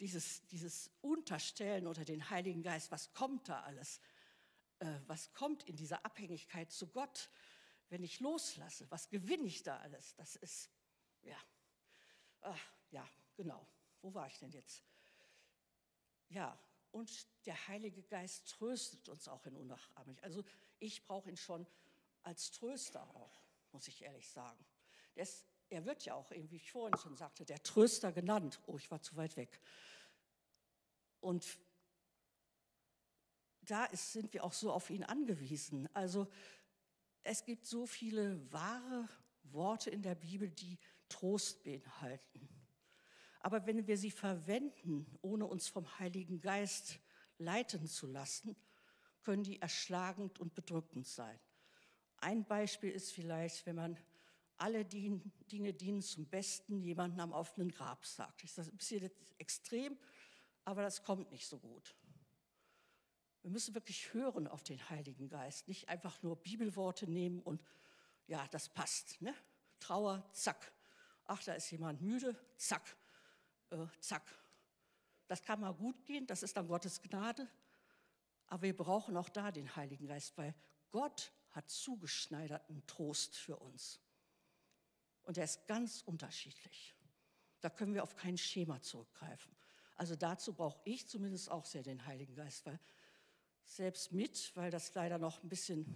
dieses, 0.00 0.44
dieses 0.46 0.90
Unterstellen 1.00 1.86
unter 1.86 2.04
den 2.04 2.30
Heiligen 2.30 2.62
Geist, 2.62 2.90
was 2.90 3.12
kommt 3.12 3.48
da 3.48 3.60
alles? 3.60 4.00
Äh, 4.84 5.00
was 5.06 5.32
kommt 5.32 5.62
in 5.64 5.76
dieser 5.76 6.04
Abhängigkeit 6.04 6.70
zu 6.70 6.88
Gott, 6.88 7.30
wenn 7.88 8.02
ich 8.02 8.20
loslasse? 8.20 8.90
Was 8.90 9.08
gewinne 9.08 9.46
ich 9.46 9.62
da 9.62 9.78
alles? 9.78 10.14
Das 10.16 10.36
ist, 10.36 10.70
ja, 11.22 11.36
Ach, 12.44 12.60
ja, 12.90 13.08
genau. 13.36 13.66
Wo 14.02 14.12
war 14.12 14.26
ich 14.26 14.38
denn 14.38 14.50
jetzt? 14.50 14.84
Ja, 16.28 16.58
und 16.92 17.26
der 17.46 17.68
Heilige 17.68 18.02
Geist 18.02 18.48
tröstet 18.50 19.08
uns 19.08 19.28
auch 19.28 19.46
in 19.46 19.56
Unnachahmlich. 19.56 20.22
Also 20.22 20.44
ich 20.78 21.04
brauche 21.04 21.30
ihn 21.30 21.36
schon 21.36 21.66
als 22.22 22.50
Tröster 22.50 23.02
auch, 23.16 23.42
muss 23.72 23.88
ich 23.88 24.02
ehrlich 24.02 24.28
sagen. 24.28 24.62
Ist, 25.14 25.46
er 25.70 25.86
wird 25.86 26.04
ja 26.04 26.14
auch, 26.14 26.30
wie 26.30 26.56
ich 26.56 26.70
vorhin 26.70 26.98
schon 26.98 27.16
sagte, 27.16 27.46
der 27.46 27.62
Tröster 27.62 28.12
genannt. 28.12 28.60
Oh, 28.66 28.76
ich 28.76 28.90
war 28.90 29.00
zu 29.00 29.16
weit 29.16 29.36
weg. 29.36 29.60
Und 31.20 31.58
da 33.64 33.84
ist, 33.86 34.12
sind 34.12 34.32
wir 34.32 34.44
auch 34.44 34.52
so 34.52 34.72
auf 34.72 34.90
ihn 34.90 35.04
angewiesen. 35.04 35.88
Also 35.94 36.28
es 37.22 37.44
gibt 37.44 37.66
so 37.66 37.86
viele 37.86 38.52
wahre 38.52 39.08
Worte 39.44 39.90
in 39.90 40.02
der 40.02 40.14
Bibel, 40.14 40.50
die 40.50 40.78
Trost 41.08 41.62
beinhalten. 41.64 42.48
Aber 43.40 43.66
wenn 43.66 43.86
wir 43.86 43.98
sie 43.98 44.10
verwenden, 44.10 45.06
ohne 45.20 45.46
uns 45.46 45.68
vom 45.68 45.98
Heiligen 45.98 46.40
Geist 46.40 46.98
leiten 47.38 47.86
zu 47.86 48.06
lassen, 48.06 48.56
können 49.22 49.42
die 49.42 49.60
erschlagend 49.60 50.38
und 50.40 50.54
bedrückend 50.54 51.06
sein. 51.06 51.38
Ein 52.18 52.44
Beispiel 52.44 52.90
ist 52.90 53.12
vielleicht, 53.12 53.66
wenn 53.66 53.76
man 53.76 53.98
alle 54.56 54.84
Dinge 54.84 55.72
dienen 55.74 56.02
zum 56.02 56.26
Besten 56.26 56.80
jemanden 56.80 57.20
am 57.20 57.32
offenen 57.32 57.70
Grab 57.70 58.06
sagt. 58.06 58.44
Das 58.44 58.58
ist 58.58 58.72
ein 58.72 58.76
bisschen 58.76 59.10
extrem, 59.38 59.98
aber 60.64 60.82
das 60.82 61.02
kommt 61.02 61.30
nicht 61.30 61.46
so 61.46 61.58
gut. 61.58 61.94
Wir 63.44 63.50
müssen 63.50 63.74
wirklich 63.74 64.14
hören 64.14 64.48
auf 64.48 64.62
den 64.62 64.88
Heiligen 64.88 65.28
Geist, 65.28 65.68
nicht 65.68 65.90
einfach 65.90 66.22
nur 66.22 66.34
Bibelworte 66.36 67.06
nehmen 67.06 67.42
und 67.42 67.62
ja, 68.26 68.48
das 68.48 68.70
passt. 68.70 69.20
Ne? 69.20 69.34
Trauer, 69.80 70.26
zack. 70.32 70.72
Ach, 71.26 71.42
da 71.44 71.52
ist 71.52 71.70
jemand 71.70 72.00
müde, 72.00 72.34
zack, 72.56 72.96
äh, 73.68 73.86
zack. 74.00 74.22
Das 75.26 75.42
kann 75.42 75.60
mal 75.60 75.74
gut 75.74 76.06
gehen, 76.06 76.26
das 76.26 76.42
ist 76.42 76.56
dann 76.56 76.68
Gottes 76.68 77.02
Gnade. 77.02 77.46
Aber 78.46 78.62
wir 78.62 78.74
brauchen 78.74 79.14
auch 79.14 79.28
da 79.28 79.52
den 79.52 79.76
Heiligen 79.76 80.06
Geist, 80.06 80.38
weil 80.38 80.54
Gott 80.90 81.30
hat 81.50 81.68
zugeschneiderten 81.68 82.86
Trost 82.86 83.36
für 83.36 83.58
uns. 83.58 84.00
Und 85.24 85.36
er 85.36 85.44
ist 85.44 85.66
ganz 85.66 86.00
unterschiedlich. 86.00 86.94
Da 87.60 87.68
können 87.68 87.92
wir 87.92 88.04
auf 88.04 88.16
kein 88.16 88.38
Schema 88.38 88.80
zurückgreifen. 88.80 89.54
Also 89.96 90.16
dazu 90.16 90.54
brauche 90.54 90.80
ich 90.84 91.06
zumindest 91.06 91.50
auch 91.50 91.66
sehr 91.66 91.82
den 91.82 92.06
Heiligen 92.06 92.34
Geist, 92.34 92.64
weil 92.64 92.80
selbst 93.64 94.12
mit, 94.12 94.52
weil 94.54 94.70
das 94.70 94.94
leider 94.94 95.18
noch 95.18 95.42
ein 95.42 95.48
bisschen 95.48 95.86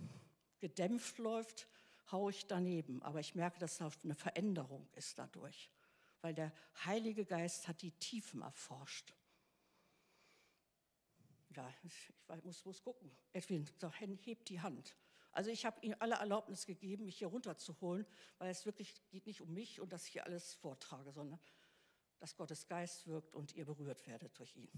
gedämpft 0.59 1.19
läuft, 1.19 1.69
haue 2.11 2.31
ich 2.31 2.47
daneben. 2.47 3.03
Aber 3.03 3.21
ich 3.21 3.35
merke, 3.35 3.59
dass 3.59 3.79
da 3.79 3.91
eine 4.03 4.15
Veränderung 4.15 4.89
ist 4.95 5.19
dadurch, 5.19 5.71
weil 6.21 6.35
der 6.35 6.53
Heilige 6.85 7.25
Geist 7.25 7.69
hat 7.69 7.83
die 7.83 7.93
Tiefen 7.93 8.43
erforscht. 8.43 9.15
Ja, 11.57 11.69
ich 11.83 12.45
muss, 12.45 12.65
muss 12.65 12.83
gucken. 12.83 13.11
Edwin, 13.33 13.69
hebt 14.21 14.49
die 14.49 14.61
Hand. 14.61 14.95
Also 15.33 15.51
ich 15.51 15.65
habe 15.67 15.79
ihm 15.83 15.95
alle 15.99 16.17
Erlaubnis 16.17 16.67
gegeben, 16.67 17.05
mich 17.05 17.19
hier 17.19 17.29
runterzuholen, 17.29 18.07
weil 18.39 18.51
es 18.51 18.67
wirklich 18.67 18.95
geht 19.11 19.27
nicht 19.27 19.41
um 19.41 19.53
mich 19.53 19.81
und 19.81 19.93
dass 19.93 20.07
ich 20.07 20.13
hier 20.13 20.25
alles 20.25 20.55
vortrage, 20.55 21.13
sondern 21.13 21.39
dass 22.19 22.37
Gottes 22.37 22.67
Geist 22.67 23.07
wirkt 23.07 23.35
und 23.35 23.55
ihr 23.55 23.65
berührt 23.65 24.07
werdet 24.07 24.37
durch 24.39 24.57
ihn. 24.57 24.71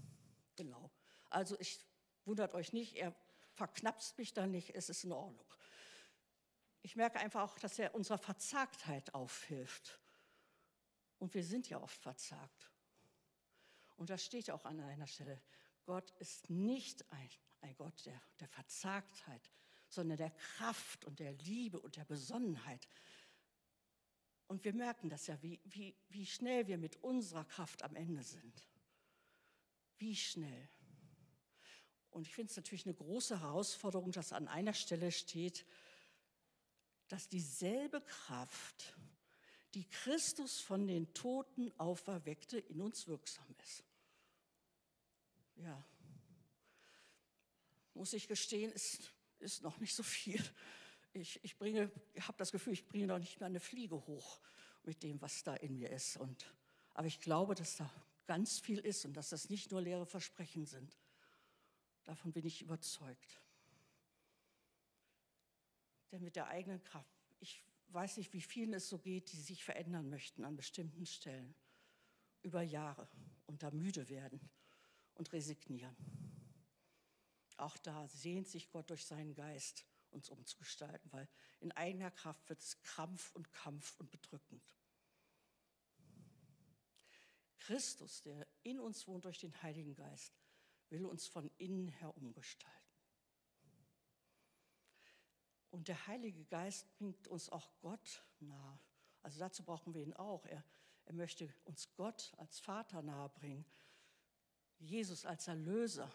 Genau. 0.55 0.91
Also 1.29 1.59
ich 1.59 1.79
Wundert 2.25 2.53
euch 2.53 2.73
nicht, 2.73 2.95
er 2.95 3.15
verknapst 3.53 4.17
mich 4.17 4.33
da 4.33 4.47
nicht, 4.47 4.75
es 4.75 4.89
ist 4.89 5.03
in 5.03 5.11
Ordnung. 5.11 5.45
Ich 6.83 6.95
merke 6.95 7.19
einfach 7.19 7.41
auch, 7.41 7.59
dass 7.59 7.77
er 7.77 7.93
unserer 7.93 8.17
Verzagtheit 8.17 9.13
aufhilft. 9.13 9.99
Und 11.19 11.33
wir 11.33 11.43
sind 11.43 11.69
ja 11.69 11.79
oft 11.79 12.01
verzagt. 12.01 12.71
Und 13.97 14.09
das 14.09 14.25
steht 14.25 14.47
ja 14.47 14.55
auch 14.55 14.65
an 14.65 14.79
einer 14.79 15.05
Stelle. 15.05 15.39
Gott 15.85 16.11
ist 16.19 16.49
nicht 16.49 17.05
ein, 17.11 17.29
ein 17.61 17.75
Gott 17.75 18.05
der, 18.05 18.19
der 18.39 18.47
Verzagtheit, 18.47 19.51
sondern 19.87 20.17
der 20.17 20.31
Kraft 20.31 21.05
und 21.05 21.19
der 21.19 21.33
Liebe 21.33 21.79
und 21.79 21.97
der 21.97 22.05
Besonnenheit. 22.05 22.87
Und 24.47 24.63
wir 24.63 24.73
merken 24.73 25.09
das 25.09 25.27
ja, 25.27 25.41
wie, 25.43 25.61
wie, 25.65 25.95
wie 26.09 26.25
schnell 26.25 26.67
wir 26.67 26.77
mit 26.77 26.97
unserer 27.03 27.45
Kraft 27.45 27.83
am 27.83 27.95
Ende 27.95 28.23
sind. 28.23 28.67
Wie 29.97 30.15
schnell. 30.15 30.69
Und 32.11 32.27
ich 32.27 32.35
finde 32.35 32.51
es 32.51 32.57
natürlich 32.57 32.85
eine 32.85 32.93
große 32.93 33.39
Herausforderung, 33.39 34.11
dass 34.11 34.33
an 34.33 34.47
einer 34.47 34.73
Stelle 34.73 35.11
steht, 35.11 35.65
dass 37.07 37.29
dieselbe 37.29 38.01
Kraft, 38.01 38.95
die 39.73 39.85
Christus 39.85 40.59
von 40.59 40.87
den 40.87 41.13
Toten 41.13 41.71
auferweckte, 41.77 42.59
in 42.59 42.81
uns 42.81 43.07
wirksam 43.07 43.55
ist. 43.63 43.83
Ja, 45.55 45.83
muss 47.93 48.13
ich 48.13 48.27
gestehen, 48.27 48.71
ist, 48.71 49.11
ist 49.39 49.63
noch 49.63 49.79
nicht 49.79 49.93
so 49.93 50.03
viel. 50.03 50.41
Ich, 51.13 51.43
ich 51.43 51.57
bringe, 51.57 51.91
habe 52.19 52.37
das 52.37 52.51
Gefühl, 52.51 52.73
ich 52.73 52.87
bringe 52.87 53.07
noch 53.07 53.19
nicht 53.19 53.39
mal 53.39 53.47
eine 53.47 53.59
Fliege 53.59 53.95
hoch 54.07 54.39
mit 54.83 55.03
dem, 55.03 55.21
was 55.21 55.43
da 55.43 55.55
in 55.55 55.77
mir 55.77 55.89
ist. 55.89 56.17
Und, 56.17 56.53
aber 56.93 57.07
ich 57.07 57.19
glaube, 57.19 57.55
dass 57.55 57.77
da 57.77 57.89
ganz 58.27 58.59
viel 58.59 58.79
ist 58.79 59.05
und 59.05 59.13
dass 59.13 59.29
das 59.29 59.49
nicht 59.49 59.71
nur 59.71 59.81
leere 59.81 60.05
Versprechen 60.05 60.65
sind. 60.65 60.97
Davon 62.03 62.31
bin 62.31 62.45
ich 62.45 62.61
überzeugt. 62.61 63.41
Denn 66.11 66.23
mit 66.23 66.35
der 66.35 66.47
eigenen 66.47 66.83
Kraft, 66.83 67.15
ich 67.39 67.63
weiß 67.89 68.17
nicht, 68.17 68.33
wie 68.33 68.41
vielen 68.41 68.73
es 68.73 68.89
so 68.89 68.99
geht, 68.99 69.31
die 69.31 69.39
sich 69.39 69.63
verändern 69.63 70.09
möchten 70.09 70.43
an 70.43 70.55
bestimmten 70.55 71.05
Stellen, 71.05 71.55
über 72.43 72.61
Jahre 72.61 73.07
und 73.45 73.63
da 73.63 73.71
müde 73.71 74.09
werden 74.09 74.49
und 75.13 75.31
resignieren. 75.31 75.95
Auch 77.57 77.77
da 77.77 78.07
sehnt 78.07 78.47
sich 78.47 78.69
Gott 78.69 78.89
durch 78.89 79.05
seinen 79.05 79.33
Geist, 79.35 79.85
uns 80.09 80.29
umzugestalten, 80.29 81.11
weil 81.11 81.29
in 81.59 81.71
eigener 81.71 82.11
Kraft 82.11 82.49
wird 82.49 82.59
es 82.59 82.81
Krampf 82.81 83.31
und 83.35 83.51
Kampf 83.51 83.95
und 83.99 84.09
bedrückend. 84.09 84.63
Christus, 87.59 88.23
der 88.23 88.47
in 88.63 88.79
uns 88.79 89.07
wohnt 89.07 89.25
durch 89.25 89.37
den 89.37 89.61
Heiligen 89.61 89.93
Geist, 89.93 90.40
will 90.91 91.05
uns 91.05 91.27
von 91.27 91.49
innen 91.57 91.87
her 91.87 92.15
umgestalten. 92.15 92.77
Und 95.71 95.87
der 95.87 96.07
Heilige 96.07 96.43
Geist 96.45 96.93
bringt 96.97 97.27
uns 97.29 97.49
auch 97.49 97.71
Gott 97.79 98.23
nahe. 98.39 98.79
Also 99.23 99.39
dazu 99.39 99.63
brauchen 99.63 99.93
wir 99.93 100.01
ihn 100.01 100.13
auch. 100.13 100.45
Er, 100.45 100.63
er 101.05 101.13
möchte 101.13 101.51
uns 101.63 101.93
Gott 101.95 102.33
als 102.37 102.59
Vater 102.59 103.01
nahebringen, 103.01 103.65
Jesus 104.79 105.25
als 105.25 105.47
Erlöser. 105.47 106.11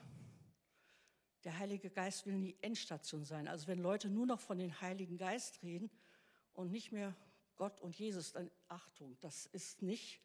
Der 1.44 1.58
Heilige 1.58 1.90
Geist 1.90 2.26
will 2.26 2.36
nie 2.36 2.56
Endstation 2.60 3.24
sein. 3.24 3.48
Also 3.48 3.66
wenn 3.68 3.78
Leute 3.78 4.10
nur 4.10 4.26
noch 4.26 4.40
von 4.40 4.58
dem 4.58 4.78
Heiligen 4.80 5.16
Geist 5.16 5.62
reden 5.62 5.90
und 6.52 6.70
nicht 6.70 6.92
mehr 6.92 7.16
Gott 7.56 7.80
und 7.80 7.96
Jesus, 7.98 8.32
dann 8.32 8.50
Achtung, 8.68 9.16
das 9.20 9.46
ist 9.46 9.80
nicht 9.80 10.20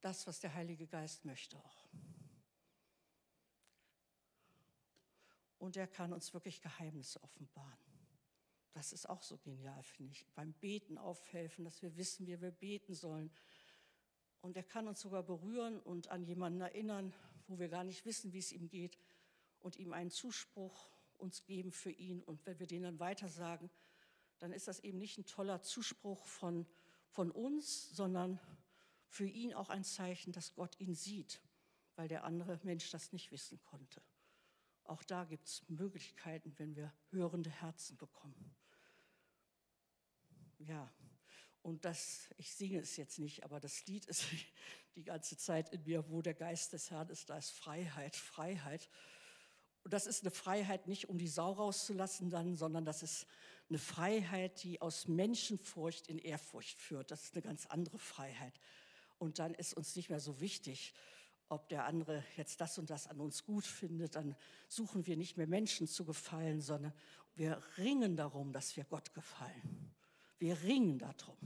das, 0.00 0.26
was 0.26 0.38
der 0.38 0.54
Heilige 0.54 0.86
Geist 0.86 1.24
möchte 1.24 1.58
auch. 1.58 1.88
Und 5.58 5.76
er 5.76 5.86
kann 5.86 6.12
uns 6.12 6.34
wirklich 6.34 6.60
Geheimnisse 6.60 7.22
offenbaren. 7.22 7.78
Das 8.72 8.92
ist 8.92 9.08
auch 9.08 9.22
so 9.22 9.38
genial, 9.38 9.82
finde 9.82 10.12
ich. 10.12 10.26
Beim 10.34 10.52
Beten 10.52 10.98
aufhelfen, 10.98 11.64
dass 11.64 11.80
wir 11.80 11.96
wissen, 11.96 12.26
wie 12.26 12.40
wir 12.40 12.50
beten 12.50 12.94
sollen. 12.94 13.30
Und 14.42 14.56
er 14.56 14.62
kann 14.62 14.86
uns 14.86 15.00
sogar 15.00 15.22
berühren 15.22 15.80
und 15.80 16.08
an 16.08 16.22
jemanden 16.22 16.60
erinnern, 16.60 17.14
wo 17.46 17.58
wir 17.58 17.68
gar 17.68 17.84
nicht 17.84 18.04
wissen, 18.04 18.32
wie 18.32 18.38
es 18.38 18.52
ihm 18.52 18.68
geht, 18.68 18.98
und 19.60 19.76
ihm 19.76 19.92
einen 19.92 20.10
Zuspruch 20.10 20.90
uns 21.16 21.44
geben 21.44 21.72
für 21.72 21.90
ihn. 21.90 22.22
Und 22.22 22.44
wenn 22.46 22.58
wir 22.58 22.66
den 22.66 22.82
dann 22.82 23.00
weitersagen, 23.00 23.70
dann 24.38 24.52
ist 24.52 24.68
das 24.68 24.80
eben 24.80 24.98
nicht 24.98 25.18
ein 25.18 25.26
toller 25.26 25.62
Zuspruch 25.62 26.26
von, 26.26 26.66
von 27.08 27.30
uns, 27.30 27.90
sondern 27.96 28.38
für 29.08 29.26
ihn 29.26 29.54
auch 29.54 29.70
ein 29.70 29.84
Zeichen, 29.84 30.32
dass 30.32 30.54
Gott 30.54 30.78
ihn 30.78 30.94
sieht, 30.94 31.40
weil 31.94 32.08
der 32.08 32.24
andere 32.24 32.60
Mensch 32.62 32.90
das 32.90 33.12
nicht 33.12 33.32
wissen 33.32 33.58
konnte. 33.62 34.02
Auch 34.88 35.02
da 35.04 35.24
gibt 35.24 35.46
es 35.46 35.68
Möglichkeiten, 35.68 36.54
wenn 36.58 36.76
wir 36.76 36.92
hörende 37.10 37.50
Herzen 37.50 37.96
bekommen. 37.96 38.54
Ja, 40.58 40.90
und 41.62 41.84
das, 41.84 42.30
ich 42.36 42.52
singe 42.52 42.78
es 42.78 42.96
jetzt 42.96 43.18
nicht, 43.18 43.42
aber 43.44 43.58
das 43.58 43.86
Lied 43.86 44.06
ist 44.06 44.24
die 44.94 45.02
ganze 45.02 45.36
Zeit 45.36 45.70
in 45.70 45.82
mir, 45.82 46.08
wo 46.08 46.22
der 46.22 46.34
Geist 46.34 46.72
des 46.72 46.90
Herrn 46.90 47.08
ist, 47.08 47.28
da 47.28 47.36
ist 47.36 47.50
Freiheit, 47.50 48.14
Freiheit. 48.14 48.88
Und 49.82 49.92
das 49.92 50.06
ist 50.06 50.22
eine 50.22 50.30
Freiheit 50.30 50.86
nicht, 50.86 51.08
um 51.08 51.18
die 51.18 51.28
Sau 51.28 51.52
rauszulassen 51.52 52.30
dann, 52.30 52.56
sondern 52.56 52.84
das 52.84 53.02
ist 53.02 53.26
eine 53.68 53.78
Freiheit, 53.78 54.62
die 54.62 54.80
aus 54.80 55.08
Menschenfurcht 55.08 56.06
in 56.08 56.18
Ehrfurcht 56.18 56.80
führt. 56.80 57.10
Das 57.10 57.24
ist 57.24 57.34
eine 57.34 57.42
ganz 57.42 57.66
andere 57.66 57.98
Freiheit. 57.98 58.60
Und 59.18 59.38
dann 59.38 59.54
ist 59.54 59.74
uns 59.74 59.96
nicht 59.96 60.08
mehr 60.08 60.20
so 60.20 60.40
wichtig, 60.40 60.94
ob 61.48 61.68
der 61.68 61.84
andere 61.84 62.24
jetzt 62.36 62.60
das 62.60 62.78
und 62.78 62.90
das 62.90 63.06
an 63.06 63.20
uns 63.20 63.44
gut 63.44 63.64
findet, 63.64 64.16
dann 64.16 64.34
suchen 64.68 65.06
wir 65.06 65.16
nicht 65.16 65.36
mehr 65.36 65.46
Menschen 65.46 65.86
zu 65.86 66.04
gefallen, 66.04 66.60
sondern 66.60 66.92
wir 67.34 67.62
ringen 67.76 68.16
darum, 68.16 68.52
dass 68.52 68.76
wir 68.76 68.84
Gott 68.84 69.14
gefallen. 69.14 69.94
Wir 70.38 70.60
ringen 70.62 70.98
darum. 70.98 71.36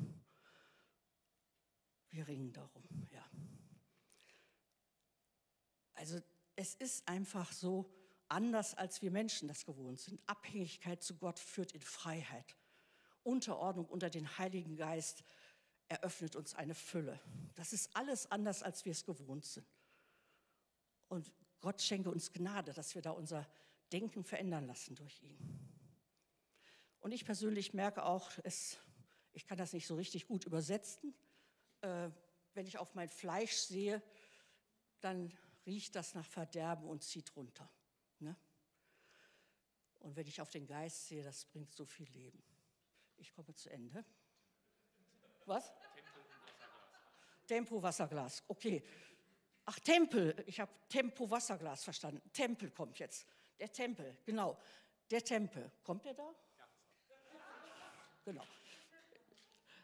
Wir 2.11 2.27
ringen 2.27 2.53
darum, 2.53 3.07
ja. 3.13 3.25
Also 5.95 6.19
es 6.57 6.75
ist 6.75 7.07
einfach 7.07 7.53
so 7.53 7.91
anders, 8.29 8.75
als 8.75 9.03
wir 9.03 9.11
Menschen 9.11 9.49
das 9.49 9.65
gewohnt 9.65 10.01
sind. 10.01 10.21
Abhängigkeit 10.27 11.03
zu 11.03 11.17
Gott 11.17 11.39
führt 11.39 11.73
in 11.73 11.81
Freiheit. 11.81 12.57
Unterordnung 13.23 13.87
unter 13.87 14.09
den 14.09 14.39
Heiligen 14.39 14.77
Geist 14.77 15.25
eröffnet 15.89 16.37
uns 16.37 16.55
eine 16.55 16.75
Fülle. 16.75 17.21
Das 17.55 17.73
ist 17.73 17.95
alles 17.95 18.31
anders, 18.31 18.63
als 18.63 18.85
wir 18.85 18.93
es 18.93 19.05
gewohnt 19.05 19.45
sind. 19.45 19.67
Und 21.11 21.33
Gott 21.61 21.83
schenke 21.83 22.09
uns 22.11 22.33
Gnade, 22.33 22.73
dass 22.73 22.95
wir 22.95 23.03
da 23.03 23.11
unser 23.11 23.47
Denken 23.93 24.23
verändern 24.23 24.67
lassen 24.67 24.95
durch 24.95 25.21
ihn. 25.23 25.37
Und 27.01 27.13
ich 27.13 27.25
persönlich 27.25 27.75
merke 27.75 28.05
auch, 28.05 28.31
es, 28.45 28.79
ich 29.33 29.45
kann 29.45 29.59
das 29.59 29.73
nicht 29.73 29.89
so 29.89 29.97
richtig 29.97 30.29
gut 30.29 30.47
übersetzen. 30.47 31.13
Äh, 31.81 32.11
wenn 32.55 32.67
ich 32.67 32.79
auf 32.79 32.95
mein 32.95 33.09
Fleisch 33.09 33.57
sehe, 33.57 34.01
dann 35.01 35.37
riecht 35.67 35.97
das 35.97 36.15
nach 36.15 36.25
Verderben 36.25 36.89
und 36.89 37.03
zieht 37.03 37.35
runter. 37.35 37.69
Ne? 38.21 38.37
Und 39.99 40.15
wenn 40.15 40.29
ich 40.29 40.41
auf 40.41 40.51
den 40.51 40.67
Geist 40.67 41.09
sehe, 41.09 41.25
das 41.25 41.45
bringt 41.45 41.73
so 41.73 41.85
viel 41.85 42.09
Leben. 42.11 42.41
Ich 43.17 43.33
komme 43.33 43.53
zu 43.55 43.69
Ende. 43.69 44.05
Was? 45.45 45.73
Tempo 47.49 47.83
Wasserglas. 47.83 48.45
Okay. 48.47 48.85
Ach, 49.73 49.79
Tempel. 49.79 50.35
Ich 50.47 50.59
habe 50.59 50.73
Tempo 50.89 51.31
Wasserglas 51.31 51.85
verstanden. 51.85 52.21
Tempel 52.33 52.73
kommt 52.73 52.99
jetzt. 52.99 53.25
Der 53.61 53.71
Tempel, 53.73 54.17
genau. 54.27 54.59
Der 55.13 55.23
Tempel. 55.23 55.71
Kommt 55.85 56.05
der 56.05 56.15
da? 56.15 56.25
Ja. 56.25 56.65
Genau. 58.25 58.45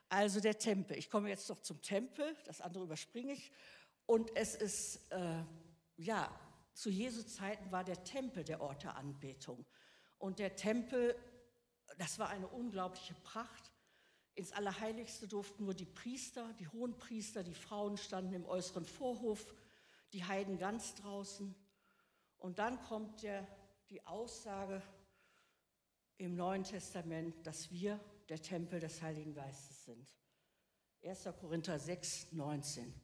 Also 0.08 0.40
der 0.40 0.58
Tempel. 0.58 0.98
Ich 0.98 1.08
komme 1.08 1.28
jetzt 1.28 1.48
noch 1.48 1.60
zum 1.60 1.80
Tempel. 1.82 2.36
Das 2.46 2.60
andere 2.60 2.82
überspringe 2.82 3.32
ich. 3.34 3.52
Und 4.06 4.34
es 4.34 4.56
ist, 4.56 5.08
äh, 5.12 5.44
ja, 5.98 6.36
zu 6.72 6.90
Jesu 6.90 7.22
Zeiten 7.22 7.70
war 7.70 7.84
der 7.84 8.02
Tempel 8.02 8.42
der 8.42 8.60
Ort 8.60 8.82
der 8.82 8.96
Anbetung. 8.96 9.64
Und 10.18 10.40
der 10.40 10.56
Tempel, 10.56 11.14
das 11.96 12.18
war 12.18 12.30
eine 12.30 12.48
unglaubliche 12.48 13.14
Pracht. 13.22 13.70
Ins 14.34 14.50
Allerheiligste 14.50 15.28
durften 15.28 15.64
nur 15.64 15.74
die 15.74 15.86
Priester, 15.86 16.52
die 16.54 16.66
hohen 16.66 16.98
Priester, 16.98 17.44
die 17.44 17.54
Frauen 17.54 17.96
standen 17.96 18.32
im 18.32 18.46
äußeren 18.46 18.84
Vorhof, 18.84 19.54
die 20.16 20.24
Heiden 20.24 20.56
ganz 20.56 20.94
draußen. 20.94 21.54
Und 22.38 22.58
dann 22.58 22.80
kommt 22.84 23.22
der, 23.22 23.46
die 23.90 24.02
Aussage 24.06 24.82
im 26.16 26.34
Neuen 26.34 26.64
Testament, 26.64 27.46
dass 27.46 27.70
wir 27.70 28.00
der 28.30 28.40
Tempel 28.40 28.80
des 28.80 29.02
Heiligen 29.02 29.34
Geistes 29.34 29.84
sind. 29.84 30.08
1. 31.04 31.28
Korinther 31.38 31.78
6, 31.78 32.32
19. 32.32 32.94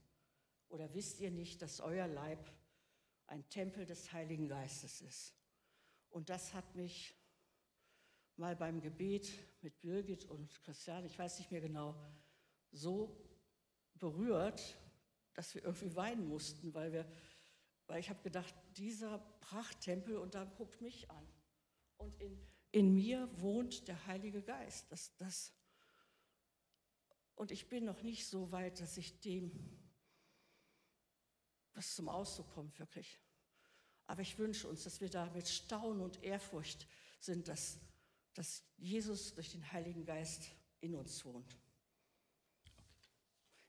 Oder 0.71 0.95
wisst 0.95 1.21
ihr 1.21 1.31
nicht, 1.31 1.61
dass 1.61 1.81
euer 1.81 2.07
Leib 2.07 2.51
ein 3.27 3.47
Tempel 3.51 3.85
des 3.85 4.11
Heiligen 4.15 4.49
Geistes 4.49 5.03
ist? 5.03 5.35
Und 6.09 6.31
das 6.31 6.55
hat 6.55 6.75
mich 6.75 7.15
mal 8.37 8.57
beim 8.57 8.81
Gebet 8.81 9.31
mit 9.61 9.83
Birgit 9.83 10.25
und 10.25 10.63
Christian, 10.65 11.05
ich 11.05 11.19
weiß 11.19 11.41
nicht 11.41 11.51
mehr 11.51 11.61
genau, 11.61 11.95
so 12.71 13.15
berührt, 13.97 14.79
dass 15.35 15.55
wir 15.55 15.65
irgendwie 15.65 15.95
weinen 15.95 16.27
mussten, 16.29 16.75
weil, 16.75 16.93
wir, 16.93 17.07
weil 17.87 18.01
ich 18.01 18.11
habe 18.11 18.23
gedacht, 18.23 18.55
dieser 18.77 19.19
Prachttempel 19.41 20.17
und 20.17 20.35
dann 20.35 20.53
guckt 20.57 20.81
mich 20.81 21.11
an. 21.11 21.29
Und 21.97 22.21
in, 22.21 22.39
in 22.71 22.95
mir 22.95 23.29
wohnt 23.41 23.89
der 23.89 24.07
Heilige 24.07 24.43
Geist. 24.43 24.91
Das, 24.91 25.15
das, 25.17 25.53
und 27.35 27.51
ich 27.51 27.69
bin 27.69 27.85
noch 27.85 28.03
nicht 28.03 28.27
so 28.27 28.53
weit, 28.53 28.81
dass 28.81 28.97
ich 28.97 29.21
dem 29.21 29.79
was 31.75 31.95
zum 31.95 32.11
Ausdruck 32.11 32.53
kommt, 32.53 32.79
wirklich. 32.79 33.19
Aber 34.05 34.21
ich 34.21 34.39
wünsche 34.39 34.69
uns, 34.69 34.85
dass 34.85 35.01
wir 35.01 35.09
da 35.09 35.31
mit 35.31 35.49
Staunen 35.49 36.03
und 36.03 36.23
Ehrfurcht 36.23 36.87
sind, 37.19 37.49
dass 37.49 37.81
dass 38.35 38.65
Jesus 38.79 39.35
durch 39.35 39.51
den 39.53 39.73
Heiligen 39.73 40.05
Geist 40.05 40.51
in 40.81 40.95
uns 40.95 41.25
wohnt. 41.25 41.59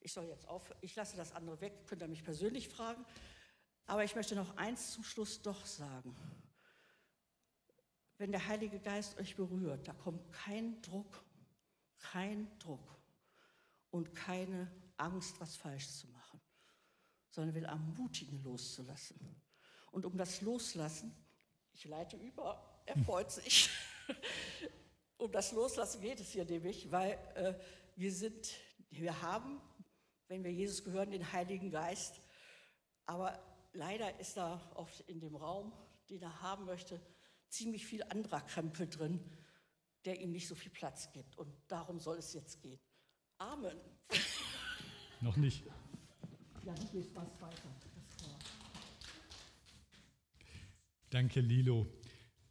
Ich 0.04 0.14
soll 0.14 0.26
jetzt 0.26 0.48
auf, 0.48 0.74
ich 0.82 0.96
lasse 0.96 1.16
das 1.16 1.34
andere 1.34 1.62
weg, 1.62 1.88
könnt 1.88 2.02
ihr 2.02 2.08
mich 2.08 2.24
persönlich 2.24 2.68
fragen. 2.68 3.06
Aber 3.86 4.04
ich 4.04 4.16
möchte 4.16 4.36
noch 4.36 4.56
eins 4.58 4.92
zum 4.92 5.04
Schluss 5.04 5.42
doch 5.42 5.66
sagen. 5.66 6.16
Wenn 8.18 8.32
der 8.32 8.48
Heilige 8.48 8.80
Geist 8.80 9.18
euch 9.18 9.36
berührt, 9.36 9.88
da 9.88 9.94
kommt 9.94 10.32
kein 10.32 10.82
Druck, 10.82 11.24
kein 12.00 12.48
Druck 12.60 12.98
und 13.92 14.14
keine 14.14 14.72
Angst, 14.98 15.40
was 15.40 15.56
falsch 15.56 15.90
zu 15.90 16.08
machen, 16.08 16.42
sondern 17.30 17.56
will 17.56 17.66
ermutigen, 17.66 18.44
loszulassen. 18.44 19.42
Und 19.92 20.06
um 20.06 20.18
das 20.18 20.42
Loslassen, 20.42 21.16
ich 21.74 21.86
leite 21.86 22.18
über, 22.18 22.84
er 22.86 22.98
freut 22.98 23.32
sich. 23.32 23.70
um 25.18 25.32
das 25.32 25.52
Loslassen 25.52 26.02
geht 26.02 26.20
es 26.20 26.32
hier 26.32 26.46
nämlich, 26.46 26.92
weil 26.92 27.12
äh, 27.36 27.54
wir 27.96 28.12
sind, 28.12 28.54
wir 28.90 29.22
haben, 29.22 29.62
wenn 30.28 30.44
wir 30.44 30.52
Jesus 30.52 30.84
gehören, 30.84 31.12
den 31.12 31.32
Heiligen 31.32 31.72
Geist, 31.72 32.22
aber 33.06 33.40
leider 33.74 34.20
ist 34.20 34.38
da 34.38 34.62
oft 34.76 35.02
in 35.02 35.20
dem 35.20 35.36
Raum, 35.36 35.74
den 36.10 36.22
er 36.22 36.42
haben 36.42 36.66
möchte, 36.66 37.02
ziemlich 37.50 37.86
viel 37.86 38.04
anderer 38.04 38.42
Krempel 38.42 38.88
drin, 38.88 39.20
der 40.06 40.20
ihm 40.20 40.32
nicht 40.32 40.48
so 40.48 40.56
viel 40.56 40.72
Platz 40.72 41.12
gibt. 41.12 41.38
Und 41.38 41.54
darum 41.68 42.00
soll 42.00 42.18
es 42.18 42.34
jetzt 42.34 42.62
gehen. 42.62 42.80
Amen. 43.38 43.78
Noch 45.22 45.38
nicht. 45.38 45.66
Ja, 46.66 46.74
du 46.74 46.88
gehst 46.88 47.14
was 47.16 47.42
weiter. 47.42 47.70
Danke, 51.10 51.42
Lilo. 51.42 51.86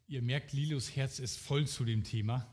Ihr 0.07 0.23
merkt, 0.23 0.53
Lilos 0.53 0.95
Herz 0.95 1.19
ist 1.19 1.39
voll 1.39 1.67
zu 1.67 1.85
dem 1.85 2.05
Thema. 2.05 2.47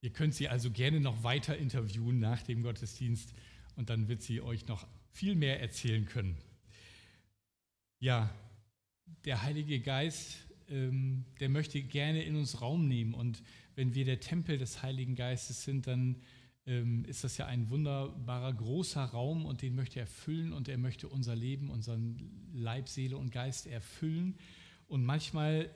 Ihr 0.00 0.12
könnt 0.12 0.34
sie 0.34 0.48
also 0.48 0.70
gerne 0.70 1.00
noch 1.00 1.22
weiter 1.22 1.56
interviewen 1.56 2.18
nach 2.18 2.42
dem 2.42 2.62
Gottesdienst 2.62 3.32
und 3.78 3.90
dann 3.90 4.08
wird 4.08 4.22
sie 4.22 4.42
euch 4.42 4.66
noch 4.66 4.86
viel 5.12 5.36
mehr 5.36 5.60
erzählen 5.60 6.04
können. 6.04 6.36
Ja, 8.00 8.28
der 9.24 9.42
Heilige 9.42 9.80
Geist, 9.80 10.36
ähm, 10.68 11.24
der 11.38 11.48
möchte 11.48 11.80
gerne 11.80 12.24
in 12.24 12.34
uns 12.34 12.60
Raum 12.60 12.88
nehmen 12.88 13.14
und 13.14 13.42
wenn 13.76 13.94
wir 13.94 14.04
der 14.04 14.18
Tempel 14.18 14.58
des 14.58 14.82
Heiligen 14.82 15.14
Geistes 15.14 15.62
sind, 15.62 15.86
dann 15.86 16.16
ähm, 16.66 17.04
ist 17.04 17.22
das 17.22 17.36
ja 17.38 17.46
ein 17.46 17.70
wunderbarer 17.70 18.52
großer 18.52 19.04
Raum 19.04 19.46
und 19.46 19.62
den 19.62 19.76
möchte 19.76 20.00
er 20.00 20.08
füllen 20.08 20.52
und 20.52 20.68
er 20.68 20.76
möchte 20.76 21.08
unser 21.08 21.36
Leben, 21.36 21.70
unseren 21.70 22.50
Leib, 22.52 22.88
Seele 22.88 23.16
und 23.16 23.30
Geist 23.30 23.68
erfüllen. 23.68 24.36
Und 24.88 25.04
manchmal 25.04 25.70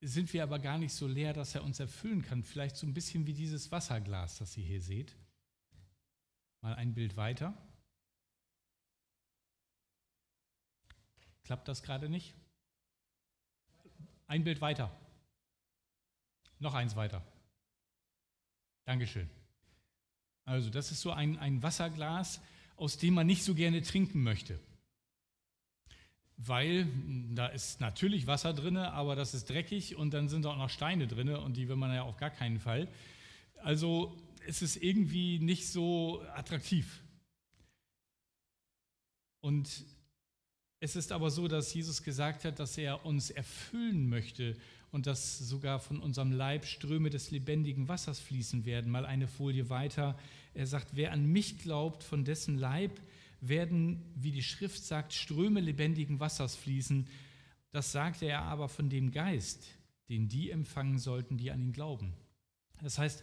sind 0.00 0.32
wir 0.32 0.42
aber 0.42 0.58
gar 0.58 0.78
nicht 0.78 0.94
so 0.94 1.06
leer, 1.06 1.34
dass 1.34 1.54
er 1.54 1.62
uns 1.62 1.78
erfüllen 1.78 2.22
kann. 2.22 2.42
Vielleicht 2.42 2.76
so 2.76 2.86
ein 2.86 2.94
bisschen 2.94 3.26
wie 3.26 3.34
dieses 3.34 3.70
Wasserglas, 3.70 4.38
das 4.38 4.56
ihr 4.56 4.64
hier 4.64 4.80
seht. 4.80 5.14
Mal 6.64 6.76
ein 6.76 6.94
Bild 6.94 7.18
weiter. 7.18 7.52
Klappt 11.44 11.68
das 11.68 11.82
gerade 11.82 12.08
nicht? 12.08 12.34
Ein 14.26 14.44
Bild 14.44 14.62
weiter. 14.62 14.90
Noch 16.60 16.72
eins 16.72 16.96
weiter. 16.96 17.22
Dankeschön. 18.86 19.28
Also 20.46 20.70
das 20.70 20.90
ist 20.90 21.02
so 21.02 21.12
ein, 21.12 21.36
ein 21.36 21.62
Wasserglas, 21.62 22.40
aus 22.76 22.96
dem 22.96 23.12
man 23.12 23.26
nicht 23.26 23.44
so 23.44 23.54
gerne 23.54 23.82
trinken 23.82 24.22
möchte 24.22 24.58
weil 26.36 26.88
da 27.30 27.46
ist 27.46 27.80
natürlich 27.80 28.26
Wasser 28.26 28.52
drin, 28.52 28.76
aber 28.76 29.14
das 29.14 29.34
ist 29.34 29.48
dreckig 29.48 29.94
und 29.94 30.12
dann 30.12 30.28
sind 30.28 30.44
auch 30.46 30.56
noch 30.56 30.68
Steine 30.68 31.06
drin 31.06 31.28
und 31.28 31.56
die 31.56 31.68
will 31.68 31.76
man 31.76 31.94
ja 31.94 32.02
auf 32.02 32.16
gar 32.16 32.30
keinen 32.30 32.58
Fall. 32.58 32.88
Also 33.62 34.16
es 34.46 34.62
ist 34.62 34.76
irgendwie 34.76 35.38
nicht 35.38 35.68
so 35.68 36.22
attraktiv. 36.34 37.02
Und 39.40 39.84
es 40.80 40.96
ist 40.96 41.12
aber 41.12 41.30
so, 41.30 41.48
dass 41.48 41.72
Jesus 41.72 42.02
gesagt 42.02 42.44
hat, 42.44 42.58
dass 42.58 42.76
er 42.78 43.04
uns 43.06 43.30
erfüllen 43.30 44.08
möchte 44.08 44.56
und 44.90 45.06
dass 45.06 45.38
sogar 45.38 45.80
von 45.80 46.00
unserem 46.00 46.32
Leib 46.32 46.66
Ströme 46.66 47.10
des 47.10 47.30
lebendigen 47.30 47.88
Wassers 47.88 48.20
fließen 48.20 48.64
werden. 48.64 48.90
Mal 48.90 49.06
eine 49.06 49.26
Folie 49.26 49.68
weiter. 49.70 50.18
Er 50.54 50.66
sagt, 50.66 50.94
wer 50.94 51.12
an 51.12 51.26
mich 51.26 51.58
glaubt, 51.58 52.02
von 52.04 52.24
dessen 52.24 52.58
Leib 52.58 53.00
werden, 53.40 54.02
wie 54.14 54.30
die 54.30 54.42
Schrift 54.42 54.84
sagt, 54.84 55.12
Ströme 55.12 55.60
lebendigen 55.60 56.20
Wassers 56.20 56.54
fließen. 56.56 57.08
Das 57.72 57.92
sagte 57.92 58.26
er 58.26 58.42
aber 58.42 58.68
von 58.68 58.88
dem 58.88 59.10
Geist, 59.10 59.66
den 60.08 60.28
die 60.28 60.50
empfangen 60.50 60.98
sollten, 60.98 61.36
die 61.36 61.50
an 61.50 61.60
ihn 61.60 61.72
glauben. 61.72 62.14
Das 62.82 62.98
heißt, 62.98 63.22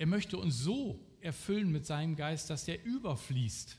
er 0.00 0.06
möchte 0.06 0.38
uns 0.38 0.58
so 0.58 0.98
erfüllen 1.20 1.70
mit 1.70 1.84
seinem 1.84 2.16
Geist, 2.16 2.48
dass 2.48 2.64
der 2.64 2.82
überfließt. 2.86 3.76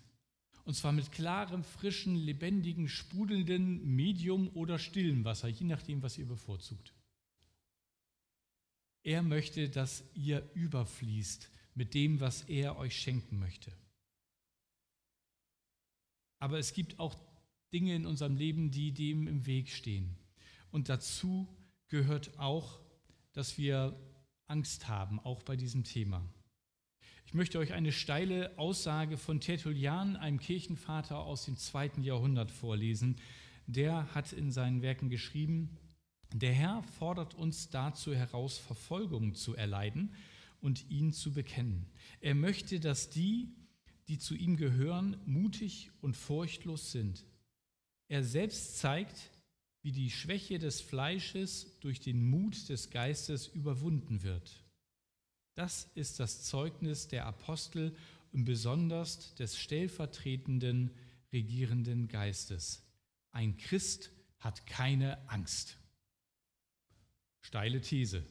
Und 0.65 0.75
zwar 0.75 0.91
mit 0.91 1.11
klarem, 1.11 1.63
frischen, 1.63 2.15
lebendigen, 2.15 2.87
sprudelnden, 2.87 3.83
medium 3.95 4.47
oder 4.49 4.77
stillen 4.77 5.25
Wasser, 5.25 5.47
je 5.47 5.65
nachdem, 5.65 6.03
was 6.03 6.19
ihr 6.19 6.27
bevorzugt. 6.27 6.93
Er 9.01 9.23
möchte, 9.23 9.67
dass 9.67 10.03
ihr 10.13 10.47
überfließt 10.53 11.49
mit 11.73 11.95
dem, 11.95 12.19
was 12.19 12.43
er 12.43 12.77
euch 12.77 13.01
schenken 13.01 13.39
möchte. 13.39 13.71
Aber 16.37 16.59
es 16.59 16.73
gibt 16.73 16.99
auch 16.99 17.15
Dinge 17.73 17.95
in 17.95 18.05
unserem 18.05 18.35
Leben, 18.35 18.69
die 18.69 18.91
dem 18.91 19.27
im 19.27 19.47
Weg 19.47 19.69
stehen. 19.71 20.15
Und 20.69 20.87
dazu 20.87 21.47
gehört 21.87 22.37
auch, 22.37 22.79
dass 23.33 23.57
wir 23.57 23.99
Angst 24.51 24.87
haben, 24.87 25.19
auch 25.19 25.41
bei 25.41 25.55
diesem 25.55 25.83
Thema. 25.83 26.21
Ich 27.25 27.33
möchte 27.33 27.57
euch 27.57 27.71
eine 27.71 27.93
steile 27.93 28.57
Aussage 28.59 29.17
von 29.17 29.39
Tertullian, 29.39 30.17
einem 30.17 30.39
Kirchenvater 30.39 31.19
aus 31.19 31.45
dem 31.45 31.55
zweiten 31.55 32.03
Jahrhundert, 32.03 32.51
vorlesen. 32.51 33.15
Der 33.67 34.13
hat 34.13 34.33
in 34.33 34.51
seinen 34.51 34.81
Werken 34.81 35.09
geschrieben, 35.09 35.77
der 36.33 36.51
Herr 36.51 36.83
fordert 36.83 37.33
uns 37.33 37.69
dazu 37.69 38.13
heraus, 38.13 38.57
Verfolgung 38.57 39.33
zu 39.33 39.55
erleiden 39.55 40.13
und 40.59 40.89
ihn 40.89 41.13
zu 41.13 41.31
bekennen. 41.31 41.85
Er 42.19 42.35
möchte, 42.35 42.81
dass 42.81 43.09
die, 43.09 43.55
die 44.09 44.17
zu 44.17 44.35
ihm 44.35 44.57
gehören, 44.57 45.15
mutig 45.25 45.91
und 46.01 46.17
furchtlos 46.17 46.91
sind. 46.91 47.25
Er 48.09 48.25
selbst 48.25 48.77
zeigt, 48.77 49.30
wie 49.81 49.91
die 49.91 50.11
Schwäche 50.11 50.59
des 50.59 50.81
Fleisches 50.81 51.79
durch 51.79 51.99
den 51.99 52.29
Mut 52.29 52.69
des 52.69 52.89
Geistes 52.89 53.47
überwunden 53.47 54.21
wird. 54.23 54.63
Das 55.55 55.89
ist 55.95 56.19
das 56.19 56.43
Zeugnis 56.43 57.07
der 57.07 57.25
Apostel 57.25 57.95
und 58.31 58.45
besonders 58.45 59.35
des 59.35 59.57
stellvertretenden 59.57 60.91
regierenden 61.33 62.07
Geistes. 62.07 62.83
Ein 63.31 63.57
Christ 63.57 64.11
hat 64.39 64.65
keine 64.65 65.29
Angst. 65.29 65.77
Steile 67.41 67.81
These. 67.81 68.23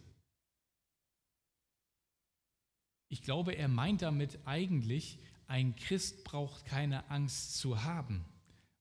Ich 3.08 3.22
glaube, 3.22 3.54
er 3.54 3.68
meint 3.68 4.02
damit 4.02 4.38
eigentlich, 4.46 5.18
ein 5.46 5.74
Christ 5.74 6.22
braucht 6.22 6.64
keine 6.64 7.10
Angst 7.10 7.56
zu 7.58 7.82
haben, 7.82 8.24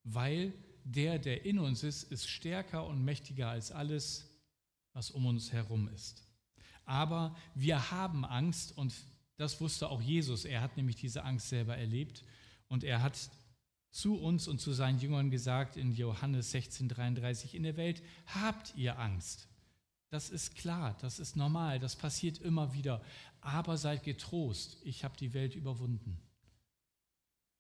weil 0.04 0.54
der, 0.96 1.20
der 1.20 1.46
in 1.46 1.60
uns 1.60 1.84
ist, 1.84 2.04
ist 2.12 2.28
stärker 2.28 2.86
und 2.86 3.04
mächtiger 3.04 3.50
als 3.50 3.72
alles, 3.72 4.26
was 4.94 5.12
um 5.12 5.26
uns 5.26 5.54
herum 5.54 5.88
ist. 5.90 6.24
Aber 6.86 7.36
wir 7.54 7.92
haben 7.92 8.26
Angst 8.26 8.76
und 8.76 8.94
das 9.38 9.62
wusste 9.62 9.90
auch 9.90 10.02
Jesus. 10.02 10.46
Er 10.46 10.62
hat 10.62 10.76
nämlich 10.78 10.96
diese 10.96 11.24
Angst 11.24 11.50
selber 11.50 11.78
erlebt 11.78 12.24
und 12.68 12.84
er 12.84 13.04
hat 13.04 13.30
zu 13.92 14.16
uns 14.16 14.48
und 14.48 14.60
zu 14.60 14.74
seinen 14.74 15.00
Jüngern 15.00 15.30
gesagt 15.30 15.78
in 15.78 15.94
Johannes 15.94 16.54
16:33, 16.54 17.54
in 17.54 17.64
der 17.64 17.78
Welt 17.78 18.02
habt 18.28 18.76
ihr 18.76 18.98
Angst. 19.00 19.48
Das 20.10 20.32
ist 20.32 20.56
klar, 20.56 20.98
das 21.02 21.20
ist 21.20 21.36
normal, 21.36 21.80
das 21.80 21.96
passiert 21.96 22.40
immer 22.40 22.74
wieder. 22.74 23.02
Aber 23.42 23.78
seid 23.78 24.04
getrost, 24.04 24.78
ich 24.84 25.04
habe 25.04 25.16
die 25.18 25.34
Welt 25.34 25.56
überwunden. 25.56 26.20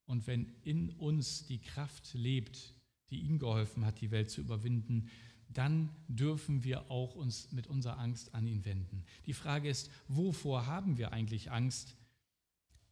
Und 0.05 0.25
wenn 0.25 0.51
in 0.63 0.89
uns 0.89 1.45
die 1.45 1.59
Kraft 1.59 2.13
lebt, 2.15 2.73
die 3.09 3.21
ihm 3.21 3.39
geholfen 3.39 3.85
hat, 3.85 4.01
die 4.01 4.11
Welt 4.11 4.29
zu 4.29 4.41
überwinden, 4.41 5.09
dann 5.49 5.89
dürfen 6.07 6.63
wir 6.63 6.91
auch 6.91 7.15
uns 7.15 7.51
mit 7.51 7.67
unserer 7.67 7.97
Angst 7.97 8.35
an 8.35 8.45
ihn 8.45 8.65
wenden. 8.65 9.03
Die 9.25 9.33
Frage 9.33 9.67
ist, 9.67 9.89
wovor 10.07 10.67
haben 10.67 10.97
wir 10.97 11.11
eigentlich 11.11 11.51
Angst, 11.51 11.95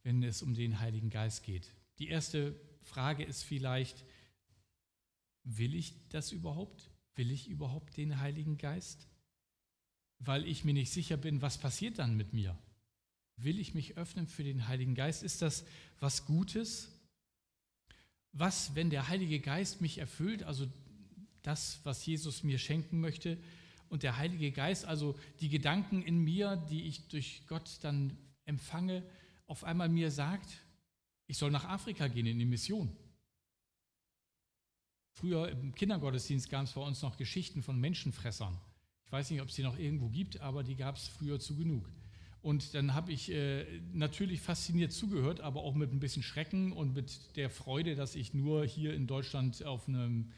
wenn 0.02 0.22
es 0.22 0.42
um 0.42 0.54
den 0.54 0.80
Heiligen 0.80 1.10
Geist 1.10 1.44
geht? 1.44 1.72
Die 1.98 2.08
erste 2.08 2.58
Frage 2.82 3.22
ist 3.22 3.44
vielleicht, 3.44 4.04
will 5.44 5.74
ich 5.74 5.94
das 6.08 6.32
überhaupt? 6.32 6.90
Will 7.14 7.30
ich 7.30 7.48
überhaupt 7.48 7.96
den 7.96 8.20
Heiligen 8.20 8.58
Geist? 8.58 9.08
Weil 10.18 10.46
ich 10.46 10.64
mir 10.64 10.74
nicht 10.74 10.92
sicher 10.92 11.16
bin, 11.16 11.42
was 11.42 11.58
passiert 11.58 11.98
dann 11.98 12.16
mit 12.16 12.32
mir? 12.32 12.58
Will 13.36 13.60
ich 13.60 13.72
mich 13.74 13.96
öffnen 13.96 14.26
für 14.26 14.42
den 14.42 14.66
Heiligen 14.66 14.96
Geist? 14.96 15.22
Ist 15.22 15.42
das 15.42 15.64
was 16.00 16.26
Gutes? 16.26 16.90
Was, 18.32 18.74
wenn 18.74 18.90
der 18.90 19.08
Heilige 19.08 19.40
Geist 19.40 19.80
mich 19.80 19.98
erfüllt, 19.98 20.42
also 20.42 20.66
das, 21.42 21.80
was 21.84 22.04
Jesus 22.04 22.42
mir 22.42 22.58
schenken 22.58 23.00
möchte, 23.00 23.38
und 23.88 24.02
der 24.02 24.18
Heilige 24.18 24.52
Geist, 24.52 24.84
also 24.84 25.18
die 25.40 25.48
Gedanken 25.48 26.02
in 26.02 26.18
mir, 26.18 26.56
die 26.56 26.82
ich 26.82 27.08
durch 27.08 27.46
Gott 27.46 27.78
dann 27.82 28.16
empfange, 28.44 29.02
auf 29.46 29.64
einmal 29.64 29.88
mir 29.88 30.10
sagt, 30.10 30.58
ich 31.26 31.38
soll 31.38 31.50
nach 31.50 31.64
Afrika 31.64 32.08
gehen 32.08 32.26
in 32.26 32.38
die 32.38 32.44
Mission. 32.44 32.94
Früher 35.12 35.48
im 35.48 35.74
Kindergottesdienst 35.74 36.48
gab 36.48 36.64
es 36.64 36.72
bei 36.72 36.80
uns 36.80 37.02
noch 37.02 37.16
Geschichten 37.16 37.62
von 37.62 37.80
Menschenfressern. 37.80 38.58
Ich 39.04 39.12
weiß 39.12 39.30
nicht, 39.30 39.40
ob 39.40 39.48
es 39.48 39.54
die 39.54 39.62
noch 39.62 39.78
irgendwo 39.78 40.08
gibt, 40.10 40.40
aber 40.40 40.62
die 40.62 40.76
gab 40.76 40.96
es 40.96 41.08
früher 41.08 41.40
zu 41.40 41.56
genug. 41.56 41.90
Und 42.40 42.74
dann 42.74 42.94
habe 42.94 43.12
ich 43.12 43.32
äh, 43.32 43.64
natürlich 43.92 44.40
fasziniert 44.40 44.92
zugehört, 44.92 45.40
aber 45.40 45.62
auch 45.62 45.74
mit 45.74 45.92
ein 45.92 45.98
bisschen 45.98 46.22
Schrecken 46.22 46.72
und 46.72 46.94
mit 46.94 47.36
der 47.36 47.50
Freude, 47.50 47.96
dass 47.96 48.14
ich 48.14 48.32
nur 48.32 48.64
hier 48.64 48.94
in 48.94 49.06
Deutschland 49.06 49.64
auf 49.64 49.88
einem 49.88 50.30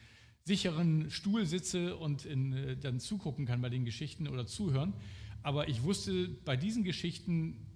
sicheren 0.44 1.10
Stuhl 1.10 1.44
sitze 1.46 1.96
und 1.96 2.24
in, 2.24 2.52
äh, 2.52 2.76
dann 2.76 3.00
zugucken 3.00 3.46
kann 3.46 3.60
bei 3.60 3.68
den 3.68 3.84
Geschichten 3.84 4.28
oder 4.28 4.46
zuhören. 4.46 4.94
Aber 5.42 5.68
ich 5.68 5.82
wusste 5.82 6.28
bei 6.28 6.56
diesen 6.56 6.84
Geschichten 6.84 7.66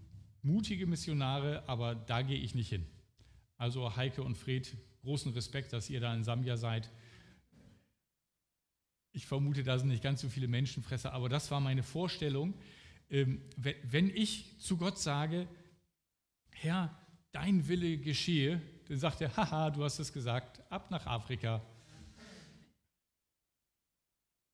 mutige 0.42 0.87
Missionare, 0.87 1.68
aber 1.68 1.94
da 1.94 2.22
gehe 2.22 2.38
ich 2.38 2.54
nicht 2.54 2.68
hin. 2.68 2.87
Also 3.56 3.96
Heike 3.96 4.22
und 4.22 4.37
Fred, 4.37 4.76
großen 5.02 5.32
Respekt, 5.32 5.72
dass 5.72 5.90
ihr 5.90 6.00
da 6.00 6.14
in 6.14 6.24
Sambia 6.24 6.56
seid. 6.56 6.90
Ich 9.12 9.26
vermute, 9.26 9.62
da 9.62 9.78
sind 9.78 9.88
nicht 9.88 10.02
ganz 10.02 10.20
so 10.20 10.28
viele 10.28 10.48
Menschenfresser, 10.48 11.12
aber 11.12 11.28
das 11.28 11.50
war 11.50 11.60
meine 11.60 11.82
Vorstellung. 11.82 12.54
Ähm, 13.10 13.40
wenn 13.56 14.08
ich 14.08 14.58
zu 14.58 14.76
Gott 14.76 14.98
sage, 14.98 15.46
Herr, 16.50 16.96
dein 17.32 17.66
Wille 17.68 17.98
geschehe, 17.98 18.60
dann 18.88 18.98
sagt 18.98 19.20
er, 19.20 19.36
haha, 19.36 19.70
du 19.70 19.84
hast 19.84 19.98
es 19.98 20.12
gesagt, 20.12 20.60
ab 20.70 20.90
nach 20.90 21.06
Afrika. 21.06 21.60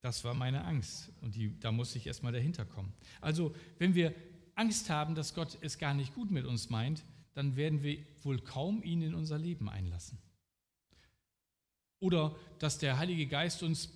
Das 0.02 0.24
war 0.24 0.34
meine 0.34 0.64
Angst 0.64 1.10
und 1.20 1.34
die, 1.34 1.58
da 1.60 1.72
musste 1.72 1.98
ich 1.98 2.06
erstmal 2.06 2.32
dahinter 2.32 2.64
kommen. 2.64 2.92
Also, 3.20 3.54
wenn 3.78 3.94
wir 3.94 4.14
Angst 4.54 4.88
haben, 4.88 5.14
dass 5.14 5.34
Gott 5.34 5.58
es 5.60 5.78
gar 5.78 5.94
nicht 5.94 6.14
gut 6.14 6.30
mit 6.30 6.46
uns 6.46 6.70
meint, 6.70 7.04
dann 7.34 7.56
werden 7.56 7.82
wir 7.82 7.98
wohl 8.22 8.40
kaum 8.40 8.82
ihn 8.82 9.02
in 9.02 9.14
unser 9.14 9.38
Leben 9.38 9.68
einlassen. 9.68 10.18
Oder 12.00 12.34
dass 12.58 12.78
der 12.78 12.98
Heilige 12.98 13.26
Geist 13.26 13.62
uns 13.62 13.90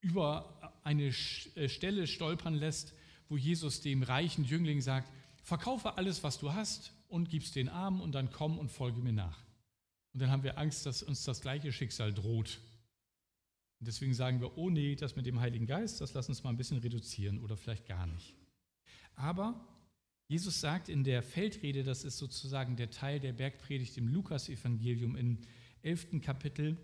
über 0.00 0.72
eine 0.84 1.06
äh, 1.06 1.68
Stelle 1.68 2.06
stolpern 2.06 2.54
lässt, 2.54 2.94
wo 3.30 3.36
Jesus 3.36 3.80
dem 3.80 4.02
reichen 4.02 4.44
Jüngling 4.44 4.82
sagt, 4.82 5.10
verkaufe 5.42 5.96
alles, 5.96 6.22
was 6.22 6.38
du 6.38 6.52
hast 6.52 6.92
und 7.08 7.30
gib's 7.30 7.52
den 7.52 7.68
Armen 7.68 8.00
und 8.00 8.12
dann 8.12 8.30
komm 8.30 8.58
und 8.58 8.70
folge 8.70 9.00
mir 9.00 9.12
nach. 9.12 9.38
Und 10.12 10.20
dann 10.20 10.30
haben 10.30 10.42
wir 10.42 10.58
Angst, 10.58 10.84
dass 10.84 11.02
uns 11.02 11.24
das 11.24 11.40
gleiche 11.40 11.72
Schicksal 11.72 12.12
droht. 12.12 12.60
Und 13.78 13.86
deswegen 13.86 14.14
sagen 14.14 14.40
wir, 14.40 14.58
oh 14.58 14.68
nee, 14.68 14.96
das 14.96 15.14
mit 15.14 15.26
dem 15.26 15.40
Heiligen 15.40 15.66
Geist, 15.66 16.00
das 16.00 16.12
lass 16.12 16.28
uns 16.28 16.42
mal 16.42 16.50
ein 16.50 16.56
bisschen 16.56 16.78
reduzieren 16.78 17.38
oder 17.38 17.56
vielleicht 17.56 17.86
gar 17.86 18.06
nicht. 18.06 18.34
Aber 19.14 19.64
Jesus 20.26 20.60
sagt 20.60 20.88
in 20.88 21.04
der 21.04 21.22
Feldrede, 21.22 21.84
das 21.84 22.02
ist 22.04 22.18
sozusagen 22.18 22.76
der 22.76 22.90
Teil 22.90 23.20
der 23.20 23.32
Bergpredigt 23.32 23.96
im 23.96 24.08
Lukas-Evangelium 24.08 25.16
im 25.16 25.38
11. 25.82 26.20
Kapitel, 26.20 26.76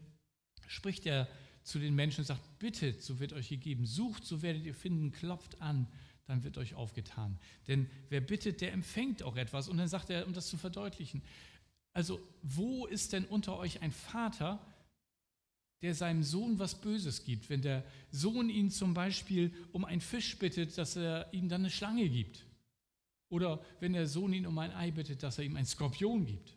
spricht 0.68 1.06
er 1.06 1.28
zu 1.64 1.80
den 1.80 1.96
Menschen 1.96 2.20
und 2.20 2.26
sagt, 2.26 2.58
bittet, 2.60 3.02
so 3.02 3.18
wird 3.18 3.32
euch 3.32 3.48
gegeben, 3.48 3.84
sucht, 3.84 4.24
so 4.24 4.42
werdet 4.42 4.64
ihr 4.64 4.74
finden, 4.74 5.10
klopft 5.10 5.60
an, 5.60 5.88
dann 6.26 6.42
wird 6.42 6.58
euch 6.58 6.74
aufgetan. 6.74 7.38
Denn 7.68 7.88
wer 8.08 8.20
bittet, 8.20 8.60
der 8.60 8.72
empfängt 8.72 9.22
auch 9.22 9.36
etwas. 9.36 9.68
Und 9.68 9.78
dann 9.78 9.88
sagt 9.88 10.10
er, 10.10 10.26
um 10.26 10.32
das 10.32 10.48
zu 10.48 10.56
verdeutlichen, 10.56 11.22
also 11.92 12.20
wo 12.42 12.86
ist 12.86 13.12
denn 13.12 13.24
unter 13.24 13.56
euch 13.56 13.80
ein 13.80 13.92
Vater, 13.92 14.60
der 15.82 15.94
seinem 15.94 16.22
Sohn 16.22 16.58
was 16.58 16.80
Böses 16.80 17.24
gibt, 17.24 17.48
wenn 17.48 17.62
der 17.62 17.84
Sohn 18.10 18.50
ihn 18.50 18.70
zum 18.70 18.92
Beispiel 18.92 19.54
um 19.72 19.84
einen 19.84 20.00
Fisch 20.00 20.38
bittet, 20.38 20.76
dass 20.78 20.96
er 20.96 21.32
ihm 21.32 21.48
dann 21.48 21.62
eine 21.62 21.70
Schlange 21.70 22.08
gibt? 22.08 22.44
Oder 23.28 23.64
wenn 23.80 23.92
der 23.92 24.06
Sohn 24.06 24.32
ihn 24.32 24.46
um 24.46 24.58
ein 24.58 24.72
Ei 24.72 24.90
bittet, 24.90 25.22
dass 25.22 25.38
er 25.38 25.44
ihm 25.44 25.56
einen 25.56 25.66
Skorpion 25.66 26.26
gibt? 26.26 26.56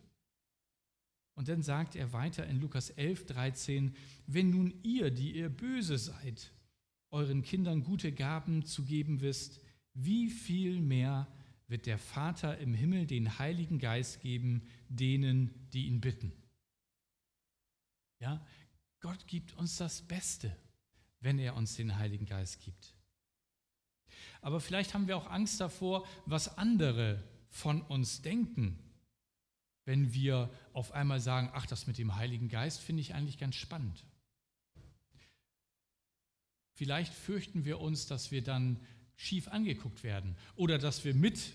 Und 1.35 1.47
dann 1.47 1.63
sagt 1.63 1.95
er 1.95 2.11
weiter 2.11 2.45
in 2.47 2.59
Lukas 2.59 2.89
11, 2.89 3.27
13, 3.27 3.95
wenn 4.27 4.49
nun 4.49 4.73
ihr, 4.83 5.09
die 5.09 5.37
ihr 5.37 5.49
böse 5.49 5.97
seid, 5.97 6.51
euren 7.11 7.41
Kindern 7.41 7.83
gute 7.83 8.11
Gaben 8.11 8.65
zu 8.65 8.83
geben 8.83 9.21
wisst, 9.21 9.59
wie 9.93 10.29
viel 10.29 10.79
mehr 10.79 11.27
wird 11.67 11.85
der 11.85 11.97
Vater 11.97 12.57
im 12.57 12.73
Himmel 12.73 13.05
den 13.05 13.39
Heiligen 13.39 13.79
Geist 13.79 14.21
geben, 14.21 14.67
denen, 14.87 15.69
die 15.71 15.87
ihn 15.87 16.01
bitten. 16.01 16.31
Ja, 18.19 18.45
Gott 18.99 19.27
gibt 19.27 19.55
uns 19.55 19.77
das 19.77 20.01
Beste, 20.01 20.55
wenn 21.21 21.39
er 21.39 21.55
uns 21.55 21.75
den 21.75 21.97
Heiligen 21.97 22.25
Geist 22.25 22.59
gibt. 22.61 22.95
Aber 24.41 24.59
vielleicht 24.59 24.93
haben 24.93 25.07
wir 25.07 25.17
auch 25.17 25.29
Angst 25.29 25.61
davor, 25.61 26.05
was 26.25 26.57
andere 26.57 27.23
von 27.49 27.81
uns 27.81 28.21
denken, 28.21 28.77
wenn 29.85 30.13
wir 30.13 30.49
auf 30.73 30.91
einmal 30.91 31.19
sagen, 31.19 31.49
ach, 31.53 31.65
das 31.65 31.87
mit 31.87 31.97
dem 31.97 32.15
Heiligen 32.15 32.49
Geist 32.49 32.79
finde 32.79 33.01
ich 33.01 33.15
eigentlich 33.15 33.37
ganz 33.37 33.55
spannend. 33.55 34.05
Vielleicht 36.79 37.13
fürchten 37.13 37.65
wir 37.65 37.81
uns, 37.81 38.07
dass 38.07 38.31
wir 38.31 38.41
dann 38.41 38.79
schief 39.17 39.49
angeguckt 39.49 40.01
werden 40.01 40.37
oder 40.55 40.77
dass 40.77 41.03
wir 41.03 41.13
mit 41.13 41.51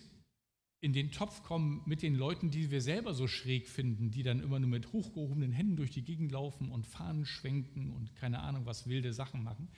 in 0.81 0.93
den 0.93 1.13
Topf 1.13 1.43
kommen 1.43 1.81
mit 1.87 2.03
den 2.03 2.15
Leuten, 2.15 2.51
die 2.51 2.71
wir 2.71 2.83
selber 2.83 3.15
so 3.15 3.27
schräg 3.27 3.67
finden, 3.67 4.11
die 4.11 4.23
dann 4.23 4.41
immer 4.41 4.61
nur 4.61 4.69
mit 4.69 4.93
hochgehobenen 4.93 5.51
Händen 5.51 5.77
durch 5.77 5.93
die 5.93 6.05
Gegend 6.05 6.31
laufen 6.31 6.71
und 6.71 6.87
Fahnen 6.87 7.25
schwenken 7.25 7.91
und 7.93 8.15
keine 8.17 8.41
Ahnung, 8.41 8.67
was 8.67 8.87
wilde 8.87 9.15
Sachen 9.15 9.43
machen, 9.43 9.71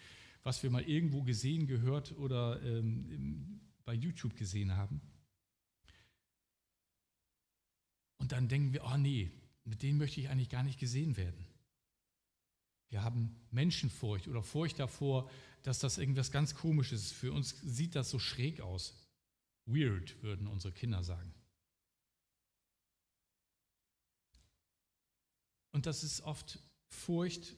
was 0.42 0.64
wir 0.64 0.70
mal 0.70 0.82
irgendwo 0.82 1.22
gesehen, 1.22 1.68
gehört 1.68 2.18
oder 2.18 2.60
ähm, 2.64 3.60
bei 3.84 3.94
YouTube 3.94 4.34
gesehen 4.34 4.76
haben. 4.76 5.00
Und 8.16 8.32
dann 8.32 8.48
denken 8.48 8.72
wir, 8.72 8.82
oh 8.84 8.96
nee, 8.96 9.30
mit 9.62 9.84
denen 9.84 9.98
möchte 9.98 10.20
ich 10.20 10.28
eigentlich 10.28 10.50
gar 10.50 10.64
nicht 10.64 10.80
gesehen 10.80 11.16
werden. 11.16 11.46
Wir 12.88 13.02
haben 13.02 13.34
Menschenfurcht 13.50 14.28
oder 14.28 14.42
Furcht 14.42 14.78
davor, 14.78 15.30
dass 15.62 15.78
das 15.78 15.98
irgendwas 15.98 16.30
ganz 16.30 16.54
Komisches 16.54 17.06
ist. 17.06 17.12
Für 17.12 17.32
uns 17.32 17.56
sieht 17.62 17.94
das 17.94 18.10
so 18.10 18.18
schräg 18.18 18.60
aus. 18.60 18.94
Weird, 19.66 20.22
würden 20.22 20.46
unsere 20.46 20.72
Kinder 20.72 21.02
sagen. 21.02 21.34
Und 25.72 25.86
das 25.86 26.04
ist 26.04 26.22
oft 26.22 26.60
Furcht 26.88 27.56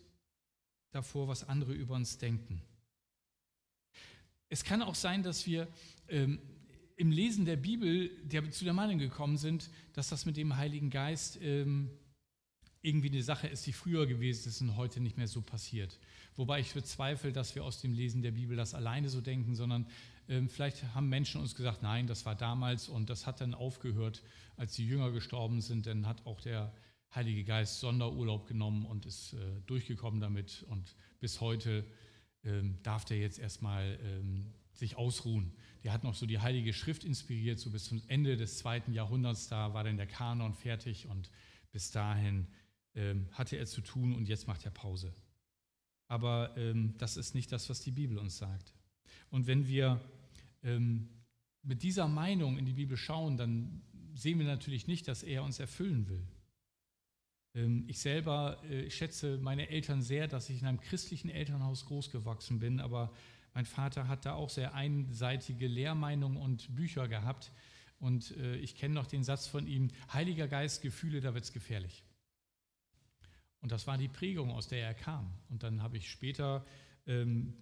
davor, 0.91 1.29
was 1.29 1.45
andere 1.45 1.73
über 1.73 1.95
uns 1.95 2.19
denken. 2.19 2.63
Es 4.49 4.65
kann 4.65 4.83
auch 4.83 4.95
sein, 4.95 5.23
dass 5.23 5.47
wir 5.47 5.69
ähm, 6.09 6.41
im 6.97 7.11
Lesen 7.11 7.45
der 7.45 7.57
Bibel 7.57 8.11
der, 8.25 8.51
zu 8.51 8.65
der 8.65 8.73
Meinung 8.73 8.99
gekommen 8.99 9.37
sind, 9.37 9.71
dass 9.93 10.09
das 10.09 10.25
mit 10.25 10.37
dem 10.37 10.57
Heiligen 10.57 10.91
Geist 10.91 11.39
ähm, 11.41 11.91
irgendwie 12.83 13.09
eine 13.09 13.23
Sache 13.23 13.49
ist, 13.49 13.67
die 13.67 13.73
früher 13.73 14.07
gewesen 14.07 14.49
ist 14.49 14.61
und 14.61 14.77
heute 14.77 15.01
nicht 15.01 15.17
mehr 15.17 15.29
so 15.29 15.41
passiert. 15.41 15.99
Wobei 16.37 16.61
ich 16.61 16.73
bezweifle, 16.75 17.33
dass 17.33 17.55
wir 17.55 17.65
aus 17.65 17.81
dem 17.81 17.93
Lesen 17.93 18.23
der 18.23 18.31
Bibel 18.31 18.57
das 18.57 18.75
alleine 18.75 19.09
so 19.09 19.21
denken, 19.21 19.55
sondern 19.55 19.87
ähm, 20.29 20.49
vielleicht 20.49 20.95
haben 20.95 21.09
Menschen 21.09 21.41
uns 21.41 21.55
gesagt, 21.55 21.83
nein, 21.83 22.07
das 22.07 22.25
war 22.25 22.35
damals 22.35 22.89
und 22.89 23.11
das 23.11 23.27
hat 23.27 23.41
dann 23.41 23.55
aufgehört, 23.55 24.23
als 24.57 24.75
die 24.75 24.87
Jünger 24.87 25.11
gestorben 25.11 25.61
sind. 25.61 25.87
Dann 25.87 26.07
hat 26.07 26.25
auch 26.27 26.41
der 26.41 26.73
Heilige 27.15 27.43
Geist 27.43 27.81
Sonderurlaub 27.81 28.47
genommen 28.47 28.85
und 28.85 29.07
ist 29.07 29.33
äh, 29.33 29.39
durchgekommen 29.67 30.21
damit 30.21 30.65
und 30.69 30.95
bis 31.21 31.41
heute 31.41 31.85
ähm, 32.45 32.79
darf 32.83 33.05
der 33.05 33.19
jetzt 33.19 33.39
erstmal 33.39 33.99
ähm, 34.03 34.53
sich 34.73 34.97
ausruhen. 34.97 35.53
Der 35.83 35.93
hat 35.93 36.05
noch 36.05 36.15
so 36.15 36.27
die 36.27 36.39
Heilige 36.39 36.73
Schrift 36.73 37.05
inspiriert, 37.05 37.59
so 37.59 37.71
bis 37.71 37.85
zum 37.85 38.03
Ende 38.07 38.37
des 38.37 38.59
zweiten 38.59 38.93
Jahrhunderts, 38.93 39.49
da 39.49 39.75
war 39.75 39.85
dann 39.85 39.97
der 39.97 40.07
Kanon 40.07 40.55
fertig 40.55 41.09
und 41.09 41.31
bis 41.73 41.91
dahin 41.91 42.47
ähm, 42.99 43.29
hatte 43.33 43.57
er 43.57 43.67
zu 43.67 43.81
tun 43.81 44.15
und 44.15 44.29
jetzt 44.29 44.49
macht 44.49 44.65
er 44.65 44.73
Pause. 44.73 45.15
Aber 46.09 46.57
ähm, 46.57 46.95
das 46.99 47.17
ist 47.17 47.35
nicht 47.35 47.53
das, 47.53 47.71
was 47.71 47.81
die 47.81 47.93
Bibel 47.93 48.19
uns 48.19 48.39
sagt. 48.39 48.75
Und 49.31 49.47
wenn 49.47 49.69
wir 49.69 50.01
ähm, 50.65 51.09
mit 51.63 51.83
dieser 51.83 52.09
Meinung 52.09 52.59
in 52.59 52.67
die 52.67 52.73
Bibel 52.73 52.97
schauen, 52.97 53.37
dann 53.37 53.83
sehen 54.15 54.39
wir 54.39 54.47
natürlich 54.47 54.89
nicht, 54.89 55.07
dass 55.07 55.23
er 55.23 55.45
uns 55.45 55.61
erfüllen 55.61 56.09
will. 56.09 56.27
Ähm, 57.55 57.85
ich 57.87 58.01
selber 58.01 58.63
äh, 58.65 58.91
schätze 58.91 59.39
meine 59.39 59.69
Eltern 59.69 60.03
sehr, 60.03 60.27
dass 60.27 60.51
ich 60.51 60.61
in 60.61 60.67
einem 60.67 60.81
christlichen 60.81 61.31
Elternhaus 61.31 61.87
großgewachsen 61.87 62.59
bin, 62.59 62.81
aber 62.81 63.13
mein 63.55 63.67
Vater 63.67 64.09
hat 64.09 64.27
da 64.27 64.35
auch 64.35 64.51
sehr 64.51 64.75
einseitige 64.75 65.69
Lehrmeinungen 65.69 66.39
und 66.39 66.75
Bücher 66.75 67.07
gehabt. 67.07 67.53
Und 68.01 68.37
äh, 68.37 68.57
ich 68.57 68.75
kenne 68.75 68.95
noch 68.95 69.07
den 69.07 69.25
Satz 69.25 69.47
von 69.47 69.67
ihm, 69.67 69.89
Heiliger 70.13 70.49
Geist, 70.49 70.83
Gefühle, 70.83 71.21
da 71.21 71.35
wird 71.35 71.45
es 71.45 71.53
gefährlich. 71.53 72.03
Und 73.61 73.73
das 73.73 73.87
war 73.87 73.99
die 73.99 74.09
Prägung, 74.09 74.51
aus 74.51 74.69
der 74.69 74.83
er 74.83 74.95
kam. 74.95 75.33
Und 75.49 75.63
dann 75.63 75.83
habe 75.83 75.97
ich 75.97 76.11
später 76.11 76.65
ähm, 77.07 77.55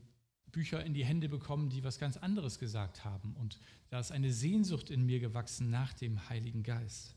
Bücher 0.53 0.85
in 0.85 0.95
die 0.95 1.05
Hände 1.05 1.29
bekommen, 1.29 1.71
die 1.71 1.85
was 1.85 1.99
ganz 1.99 2.17
anderes 2.17 2.59
gesagt 2.59 3.05
haben. 3.05 3.35
Und 3.37 3.59
da 3.89 4.01
ist 4.01 4.13
eine 4.13 4.33
Sehnsucht 4.33 4.91
in 4.91 5.05
mir 5.05 5.21
gewachsen 5.21 5.71
nach 5.71 5.93
dem 5.93 6.29
Heiligen 6.29 6.63
Geist. 6.63 7.15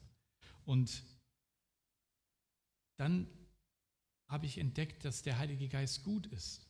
Und 0.66 1.04
dann 2.98 3.28
habe 4.28 4.46
ich 4.46 4.58
entdeckt, 4.58 5.06
dass 5.06 5.24
der 5.24 5.40
Heilige 5.40 5.68
Geist 5.68 6.04
gut 6.04 6.28
ist. 6.28 6.66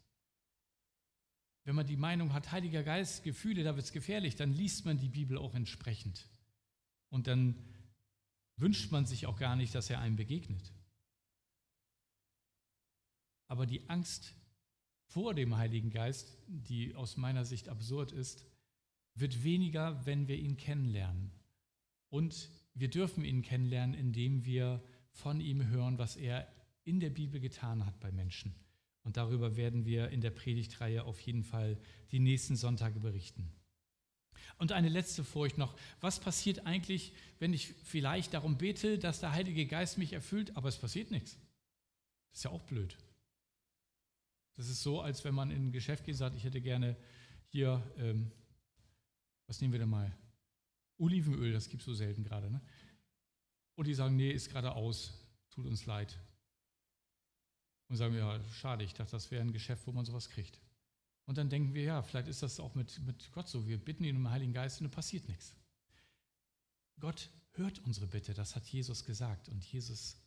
Wenn 1.66 1.76
man 1.76 1.86
die 1.86 1.97
Meinung 1.97 2.34
hat, 2.34 2.51
Heiliger 2.51 2.84
Geist, 2.84 3.24
Gefühle, 3.24 3.64
da 3.64 3.76
wird 3.76 3.86
es 3.86 3.91
gefährlich, 3.91 4.36
dann 4.36 4.53
liest 4.53 4.86
man 4.86 4.97
die 4.97 5.10
Bibel 5.10 5.38
auch 5.38 5.53
entsprechend. 5.53 6.28
Und 7.10 7.28
dann 7.28 7.55
wünscht 8.55 8.91
man 8.91 9.05
sich 9.05 9.26
auch 9.26 9.38
gar 9.38 9.55
nicht, 9.55 9.76
dass 9.76 9.89
er 9.89 9.99
einem 9.99 10.16
begegnet. 10.16 10.72
Aber 13.49 13.65
die 13.65 13.89
Angst 13.89 14.35
vor 15.07 15.33
dem 15.33 15.57
Heiligen 15.57 15.89
Geist, 15.89 16.37
die 16.47 16.95
aus 16.95 17.17
meiner 17.17 17.43
Sicht 17.43 17.67
absurd 17.67 18.11
ist, 18.11 18.45
wird 19.15 19.43
weniger, 19.43 20.05
wenn 20.05 20.27
wir 20.27 20.37
ihn 20.37 20.55
kennenlernen. 20.55 21.31
Und 22.09 22.49
wir 22.75 22.89
dürfen 22.89 23.25
ihn 23.25 23.41
kennenlernen, 23.41 23.95
indem 23.95 24.45
wir 24.45 24.81
von 25.11 25.41
ihm 25.41 25.67
hören, 25.67 25.97
was 25.97 26.15
er 26.15 26.47
in 26.83 26.99
der 26.99 27.09
Bibel 27.09 27.41
getan 27.41 27.85
hat 27.85 27.99
bei 27.99 28.11
Menschen. 28.11 28.55
Und 29.03 29.17
darüber 29.17 29.57
werden 29.57 29.83
wir 29.85 30.09
in 30.09 30.21
der 30.21 30.29
Predigtreihe 30.29 31.03
auf 31.03 31.19
jeden 31.21 31.43
Fall 31.43 31.79
die 32.11 32.19
nächsten 32.19 32.55
Sonntage 32.55 32.99
berichten. 32.99 33.51
Und 34.57 34.71
eine 34.71 34.89
letzte 34.89 35.23
Furcht 35.23 35.57
noch. 35.57 35.75
Was 36.01 36.19
passiert 36.19 36.65
eigentlich, 36.67 37.13
wenn 37.39 37.53
ich 37.53 37.73
vielleicht 37.83 38.35
darum 38.35 38.57
bete, 38.57 38.99
dass 38.99 39.19
der 39.19 39.31
Heilige 39.31 39.65
Geist 39.65 39.97
mich 39.97 40.13
erfüllt, 40.13 40.55
aber 40.55 40.69
es 40.69 40.77
passiert 40.77 41.09
nichts? 41.09 41.37
Das 42.31 42.39
ist 42.39 42.43
ja 42.43 42.51
auch 42.51 42.61
blöd. 42.61 42.95
Das 44.60 44.68
ist 44.68 44.84
so, 44.84 44.99
als 44.99 45.24
wenn 45.24 45.34
man 45.34 45.51
in 45.51 45.68
ein 45.68 45.72
Geschäft 45.72 46.03
geht 46.03 46.16
und 46.16 46.20
sagt, 46.20 46.36
ich 46.36 46.43
hätte 46.43 46.60
gerne 46.60 46.97
hier, 47.47 47.82
ähm, 47.95 48.30
was 49.47 49.62
nehmen 49.62 49.72
wir 49.72 49.80
denn 49.80 49.89
mal? 49.89 50.14
Olivenöl, 50.97 51.53
das 51.53 51.70
gibt 51.70 51.82
es 51.82 51.86
so 51.86 51.93
selten 51.93 52.26
gerade. 52.26 52.51
Ne? 52.51 52.60
Und 53.76 53.88
die 53.88 53.93
sagen, 53.93 54.18
nee, 54.18 54.30
ist 54.30 54.49
gerade 54.49 54.74
aus, 54.74 55.14
tut 55.49 55.66
uns 55.66 55.86
leid. 55.86 56.20
Und 57.88 57.95
sagen 57.95 58.14
wir, 58.14 58.20
ja, 58.20 58.43
schade, 58.51 58.84
ich 58.84 58.93
dachte, 58.93 59.12
das 59.12 59.32
wäre 59.32 59.41
ein 59.41 59.53
Geschäft, 59.53 59.88
wo 59.88 59.93
man 59.93 60.03
sowas 60.03 60.30
kriegt. 60.30 60.60
Und 61.24 61.38
dann 61.38 61.49
denken 61.49 61.74
wir, 61.74 61.84
ja, 61.84 62.01
vielleicht 62.01 62.28
ist 62.28 62.43
das 62.43 62.60
auch 62.60 62.76
mit, 62.76 62.99
mit 63.05 63.32
Gott 63.32 63.47
so. 63.47 63.66
Wir 63.66 63.78
bitten 63.78 64.03
ihn 64.03 64.18
um 64.18 64.24
den 64.24 64.32
Heiligen 64.32 64.51
Geist 64.51 64.82
und 64.82 64.88
es 64.88 64.91
passiert 64.91 65.26
nichts. 65.30 65.55
Gott 66.99 67.30
hört 67.53 67.80
unsere 67.86 68.07
Bitte, 68.07 68.34
das 68.34 68.57
hat 68.57 68.68
Jesus 68.68 69.05
gesagt. 69.05 69.47
Und 69.47 69.64
Jesus 69.64 70.18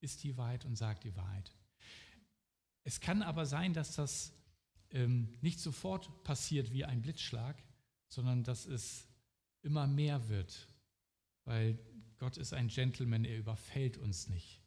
ist 0.00 0.24
die 0.24 0.38
Wahrheit 0.38 0.64
und 0.64 0.76
sagt 0.76 1.04
die 1.04 1.14
Wahrheit. 1.14 1.52
Es 2.88 3.00
kann 3.00 3.20
aber 3.20 3.44
sein, 3.44 3.74
dass 3.74 3.96
das 3.96 4.32
ähm, 4.92 5.28
nicht 5.42 5.60
sofort 5.60 6.24
passiert 6.24 6.72
wie 6.72 6.86
ein 6.86 7.02
Blitzschlag, 7.02 7.62
sondern 8.08 8.44
dass 8.44 8.64
es 8.64 9.06
immer 9.60 9.86
mehr 9.86 10.30
wird, 10.30 10.66
weil 11.44 11.78
Gott 12.16 12.38
ist 12.38 12.54
ein 12.54 12.68
Gentleman, 12.68 13.26
er 13.26 13.36
überfällt 13.36 13.98
uns 13.98 14.30
nicht. 14.30 14.62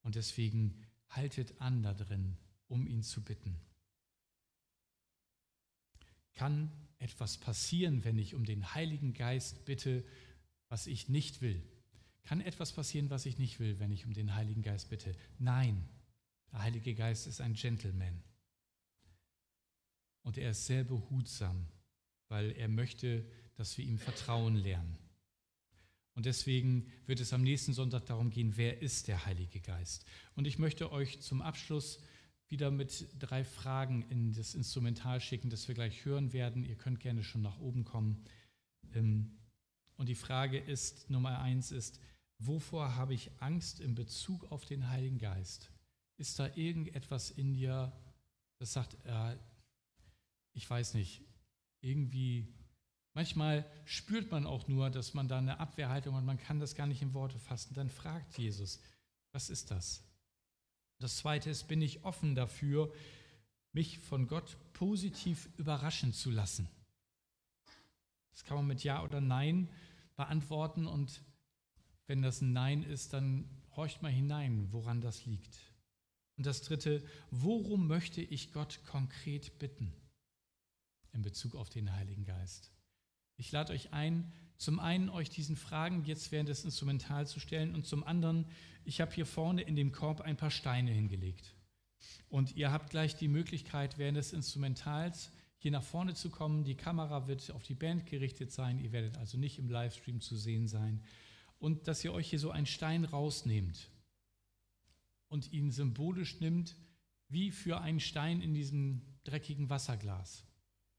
Und 0.00 0.16
deswegen 0.16 0.76
haltet 1.08 1.60
an 1.60 1.84
da 1.84 1.94
drin, 1.94 2.36
um 2.66 2.88
ihn 2.88 3.04
zu 3.04 3.22
bitten. 3.22 3.60
Kann 6.34 6.72
etwas 6.98 7.38
passieren, 7.38 8.02
wenn 8.02 8.18
ich 8.18 8.34
um 8.34 8.44
den 8.44 8.74
Heiligen 8.74 9.14
Geist 9.14 9.64
bitte, 9.66 10.04
was 10.68 10.88
ich 10.88 11.08
nicht 11.08 11.42
will? 11.42 11.62
Kann 12.24 12.40
etwas 12.40 12.72
passieren, 12.72 13.08
was 13.08 13.24
ich 13.24 13.38
nicht 13.38 13.60
will, 13.60 13.78
wenn 13.78 13.92
ich 13.92 14.04
um 14.04 14.14
den 14.14 14.34
Heiligen 14.34 14.62
Geist 14.62 14.88
bitte? 14.88 15.14
Nein, 15.38 15.88
der 16.52 16.62
Heilige 16.62 16.94
Geist 16.94 17.26
ist 17.26 17.40
ein 17.40 17.54
Gentleman. 17.54 18.22
Und 20.22 20.38
er 20.38 20.50
ist 20.50 20.66
sehr 20.66 20.84
behutsam, 20.84 21.66
weil 22.28 22.52
er 22.52 22.68
möchte, 22.68 23.26
dass 23.56 23.76
wir 23.76 23.84
ihm 23.84 23.98
Vertrauen 23.98 24.54
lernen. 24.56 24.98
Und 26.14 26.26
deswegen 26.26 26.86
wird 27.06 27.20
es 27.20 27.32
am 27.32 27.42
nächsten 27.42 27.72
Sonntag 27.72 28.04
darum 28.06 28.30
gehen, 28.30 28.56
wer 28.56 28.82
ist 28.82 29.08
der 29.08 29.24
Heilige 29.24 29.60
Geist. 29.60 30.04
Und 30.34 30.46
ich 30.46 30.58
möchte 30.58 30.92
euch 30.92 31.20
zum 31.20 31.40
Abschluss 31.40 32.00
wieder 32.48 32.70
mit 32.70 33.08
drei 33.18 33.44
Fragen 33.44 34.02
in 34.10 34.34
das 34.34 34.54
Instrumental 34.54 35.20
schicken, 35.22 35.48
das 35.48 35.68
wir 35.68 35.74
gleich 35.74 36.04
hören 36.04 36.34
werden. 36.34 36.64
Ihr 36.64 36.76
könnt 36.76 37.00
gerne 37.00 37.24
schon 37.24 37.40
nach 37.40 37.58
oben 37.58 37.84
kommen. 37.84 38.24
Ähm, 38.92 39.38
und 39.96 40.10
die 40.10 40.14
Frage 40.14 40.58
ist, 40.58 41.08
Nummer 41.08 41.40
eins 41.40 41.72
ist, 41.72 41.98
wovor 42.38 42.94
habe 42.94 43.14
ich 43.14 43.30
Angst 43.40 43.80
in 43.80 43.94
Bezug 43.94 44.52
auf 44.52 44.66
den 44.66 44.90
Heiligen 44.90 45.18
Geist? 45.18 45.72
Ist 46.22 46.38
da 46.38 46.46
irgendetwas 46.54 47.30
in 47.30 47.52
dir, 47.52 47.92
das 48.58 48.72
sagt, 48.72 48.96
äh, 49.04 49.36
ich 50.52 50.70
weiß 50.70 50.94
nicht, 50.94 51.22
irgendwie 51.80 52.46
Manchmal 53.14 53.70
spürt 53.84 54.30
man 54.30 54.46
auch 54.46 54.68
nur, 54.68 54.88
dass 54.88 55.12
man 55.12 55.28
da 55.28 55.38
eine 55.38 55.60
Abwehrhaltung 55.60 56.16
hat, 56.16 56.24
man 56.24 56.38
kann 56.38 56.60
das 56.60 56.74
gar 56.74 56.86
nicht 56.86 57.02
in 57.02 57.12
Worte 57.12 57.38
fassen. 57.38 57.74
Dann 57.74 57.90
fragt 57.90 58.38
Jesus, 58.38 58.80
was 59.32 59.50
ist 59.50 59.70
das? 59.70 60.02
Das 60.98 61.18
Zweite 61.18 61.50
ist, 61.50 61.68
bin 61.68 61.82
ich 61.82 62.04
offen 62.04 62.34
dafür, 62.34 62.92
mich 63.72 63.98
von 63.98 64.28
Gott 64.28 64.56
positiv 64.72 65.50
überraschen 65.58 66.14
zu 66.14 66.30
lassen? 66.30 66.68
Das 68.30 68.44
kann 68.44 68.56
man 68.56 68.66
mit 68.66 68.82
Ja 68.82 69.02
oder 69.02 69.20
Nein 69.20 69.68
beantworten 70.16 70.86
und 70.86 71.22
wenn 72.06 72.22
das 72.22 72.40
ein 72.40 72.52
Nein 72.52 72.82
ist, 72.82 73.12
dann 73.12 73.48
horcht 73.76 74.00
mal 74.00 74.12
hinein, 74.12 74.68
woran 74.70 75.02
das 75.02 75.26
liegt. 75.26 75.58
Und 76.42 76.46
das 76.46 76.62
Dritte, 76.62 77.04
worum 77.30 77.86
möchte 77.86 78.20
ich 78.20 78.50
Gott 78.50 78.80
konkret 78.84 79.60
bitten 79.60 79.92
in 81.12 81.22
Bezug 81.22 81.54
auf 81.54 81.70
den 81.70 81.94
Heiligen 81.94 82.24
Geist? 82.24 82.72
Ich 83.36 83.52
lade 83.52 83.72
euch 83.72 83.92
ein, 83.92 84.32
zum 84.56 84.80
einen 84.80 85.08
euch 85.08 85.30
diesen 85.30 85.54
Fragen 85.54 86.04
jetzt 86.04 86.32
während 86.32 86.48
des 86.48 86.64
Instrumentals 86.64 87.30
zu 87.30 87.38
stellen 87.38 87.76
und 87.76 87.86
zum 87.86 88.02
anderen, 88.02 88.48
ich 88.84 89.00
habe 89.00 89.12
hier 89.12 89.24
vorne 89.24 89.62
in 89.62 89.76
dem 89.76 89.92
Korb 89.92 90.20
ein 90.20 90.36
paar 90.36 90.50
Steine 90.50 90.90
hingelegt. 90.90 91.54
Und 92.28 92.56
ihr 92.56 92.72
habt 92.72 92.90
gleich 92.90 93.14
die 93.14 93.28
Möglichkeit, 93.28 93.96
während 93.96 94.16
des 94.16 94.32
Instrumentals 94.32 95.30
hier 95.58 95.70
nach 95.70 95.84
vorne 95.84 96.14
zu 96.14 96.28
kommen. 96.28 96.64
Die 96.64 96.74
Kamera 96.74 97.28
wird 97.28 97.52
auf 97.52 97.62
die 97.62 97.76
Band 97.76 98.06
gerichtet 98.06 98.50
sein. 98.50 98.80
Ihr 98.80 98.90
werdet 98.90 99.16
also 99.16 99.38
nicht 99.38 99.60
im 99.60 99.70
Livestream 99.70 100.20
zu 100.20 100.36
sehen 100.36 100.66
sein. 100.66 101.04
Und 101.60 101.86
dass 101.86 102.02
ihr 102.02 102.12
euch 102.12 102.30
hier 102.30 102.40
so 102.40 102.50
einen 102.50 102.66
Stein 102.66 103.04
rausnehmt 103.04 103.91
und 105.32 105.52
ihn 105.52 105.70
symbolisch 105.70 106.40
nimmt, 106.40 106.76
wie 107.28 107.50
für 107.50 107.80
einen 107.80 108.00
Stein 108.00 108.42
in 108.42 108.52
diesem 108.52 109.00
dreckigen 109.24 109.70
Wasserglas. 109.70 110.44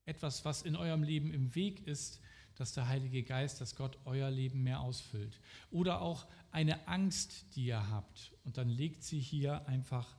Etwas, 0.05 0.43
was 0.43 0.63
in 0.63 0.75
eurem 0.75 1.03
Leben 1.03 1.31
im 1.31 1.53
Weg 1.53 1.85
ist, 1.87 2.19
dass 2.55 2.73
der 2.73 2.87
Heilige 2.87 3.23
Geist, 3.23 3.61
dass 3.61 3.75
Gott 3.75 3.99
euer 4.05 4.31
Leben 4.31 4.63
mehr 4.63 4.81
ausfüllt. 4.81 5.39
Oder 5.69 6.01
auch 6.01 6.27
eine 6.51 6.87
Angst, 6.87 7.55
die 7.55 7.65
ihr 7.65 7.89
habt. 7.89 8.33
Und 8.43 8.57
dann 8.57 8.69
legt 8.69 9.03
sie 9.03 9.19
hier 9.19 9.67
einfach 9.67 10.17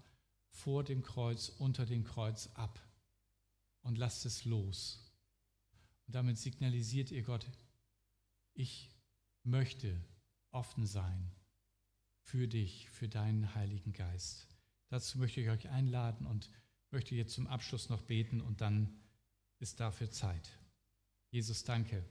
vor 0.48 0.84
dem 0.84 1.02
Kreuz, 1.02 1.48
unter 1.48 1.84
dem 1.84 2.04
Kreuz 2.04 2.48
ab 2.54 2.80
und 3.82 3.98
lasst 3.98 4.24
es 4.26 4.44
los. 4.44 5.12
Und 6.06 6.14
damit 6.14 6.38
signalisiert 6.38 7.10
ihr 7.10 7.22
Gott, 7.22 7.46
ich 8.54 8.90
möchte 9.42 10.00
offen 10.52 10.86
sein 10.86 11.32
für 12.24 12.48
dich, 12.48 12.90
für 12.90 13.08
deinen 13.08 13.54
Heiligen 13.54 13.92
Geist. 13.92 14.48
Dazu 14.88 15.18
möchte 15.18 15.40
ich 15.40 15.48
euch 15.48 15.68
einladen 15.70 16.26
und 16.26 16.50
möchte 16.90 17.14
jetzt 17.14 17.34
zum 17.34 17.46
Abschluss 17.46 17.88
noch 17.88 18.02
beten 18.02 18.40
und 18.40 18.60
dann 18.60 19.00
ist 19.60 19.80
dafür 19.80 20.10
Zeit. 20.10 20.58
Jesus, 21.30 21.64
danke 21.64 22.04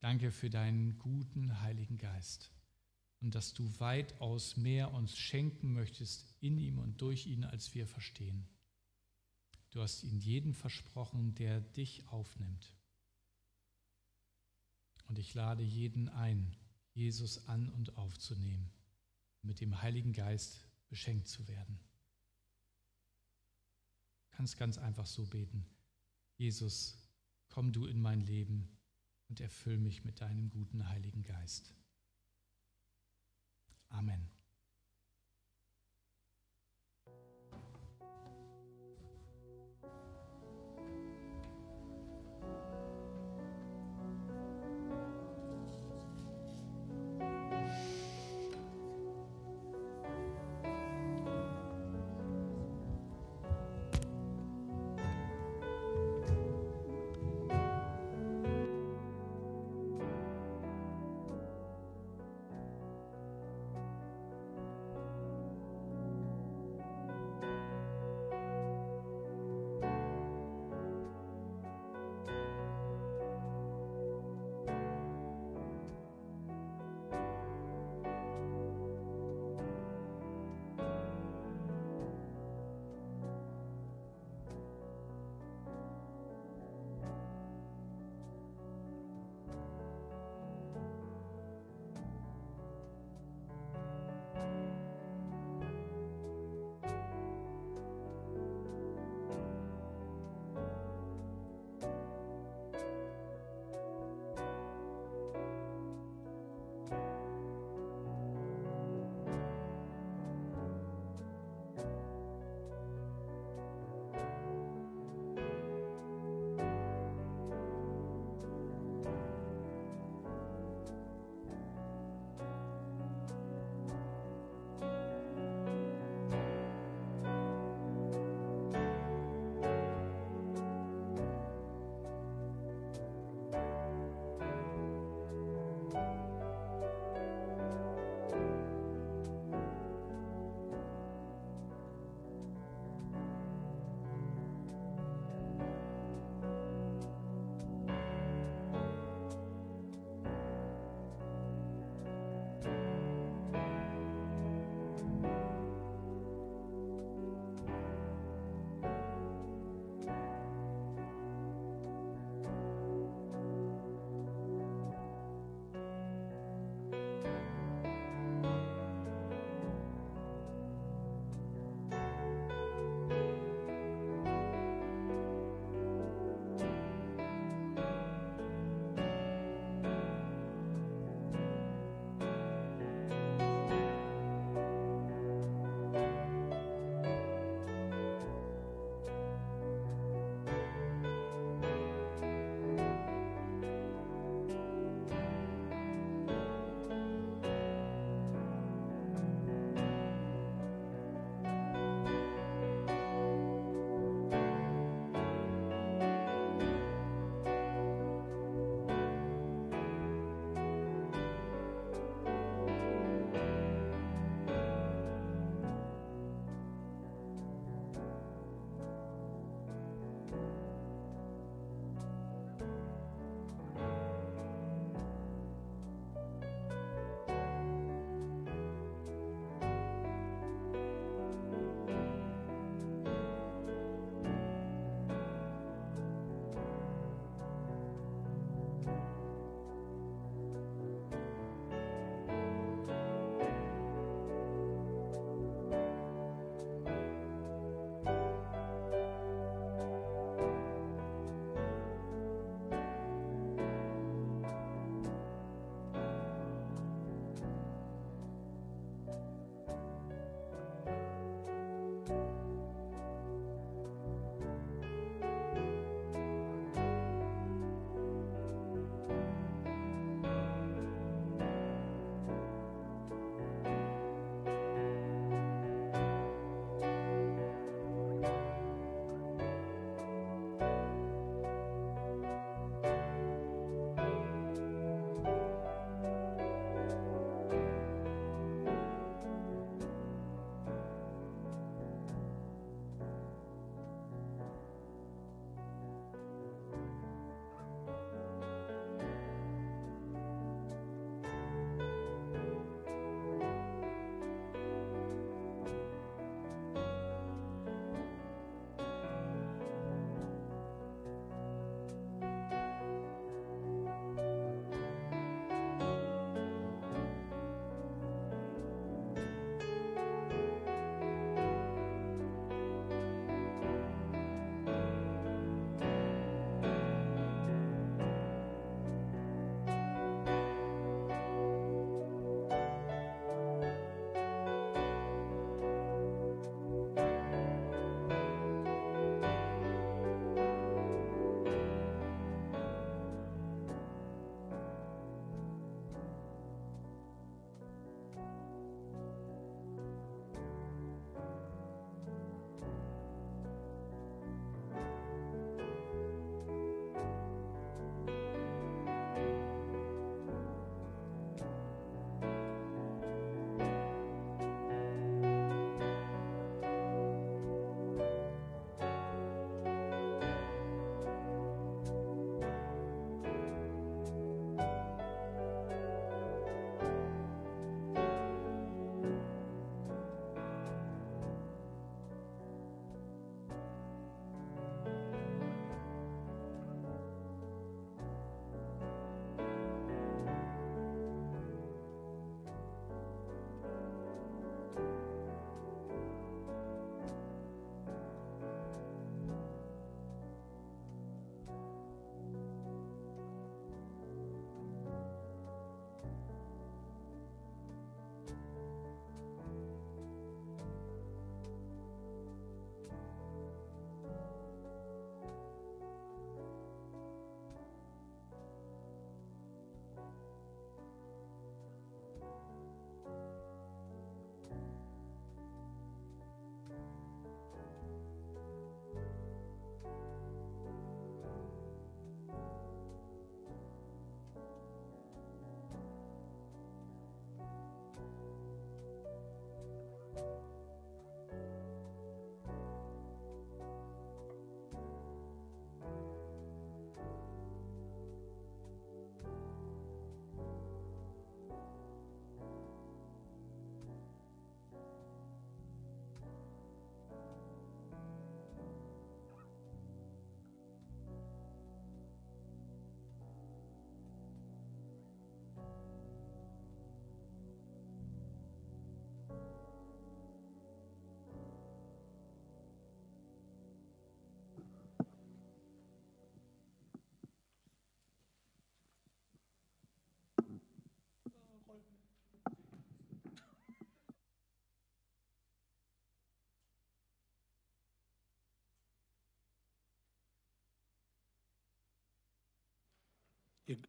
Danke 0.00 0.30
für 0.32 0.48
deinen 0.48 0.98
guten 0.98 1.60
Heiligen 1.60 1.98
Geist 1.98 2.50
und 3.20 3.34
dass 3.34 3.52
du 3.52 3.70
weitaus 3.80 4.56
mehr 4.56 4.94
uns 4.94 5.16
schenken 5.16 5.74
möchtest 5.74 6.34
in 6.40 6.56
ihm 6.56 6.78
und 6.78 7.02
durch 7.02 7.26
ihn, 7.26 7.44
als 7.44 7.74
wir 7.74 7.86
verstehen. 7.86 8.48
Du 9.72 9.82
hast 9.82 10.02
ihn 10.02 10.18
jeden 10.18 10.54
versprochen, 10.54 11.34
der 11.34 11.60
dich 11.60 12.08
aufnimmt. 12.08 12.74
Und 15.06 15.18
ich 15.18 15.34
lade 15.34 15.62
jeden 15.62 16.08
ein, 16.08 16.56
Jesus 16.94 17.46
an 17.46 17.68
und 17.68 17.98
aufzunehmen, 17.98 18.72
mit 19.42 19.60
dem 19.60 19.80
Heiligen 19.82 20.12
Geist 20.12 20.66
beschenkt 20.88 21.28
zu 21.28 21.46
werden. 21.48 21.78
Du 24.22 24.36
kannst 24.36 24.58
ganz 24.58 24.78
einfach 24.78 25.06
so 25.06 25.26
beten. 25.26 25.64
Jesus, 26.36 26.98
komm 27.48 27.72
du 27.72 27.86
in 27.86 28.00
mein 28.00 28.20
Leben 28.20 28.76
und 29.28 29.40
erfüll 29.40 29.78
mich 29.78 30.04
mit 30.04 30.20
deinem 30.20 30.50
guten 30.50 30.88
Heiligen 30.88 31.22
Geist. 31.22 31.74
Amen. 33.88 34.39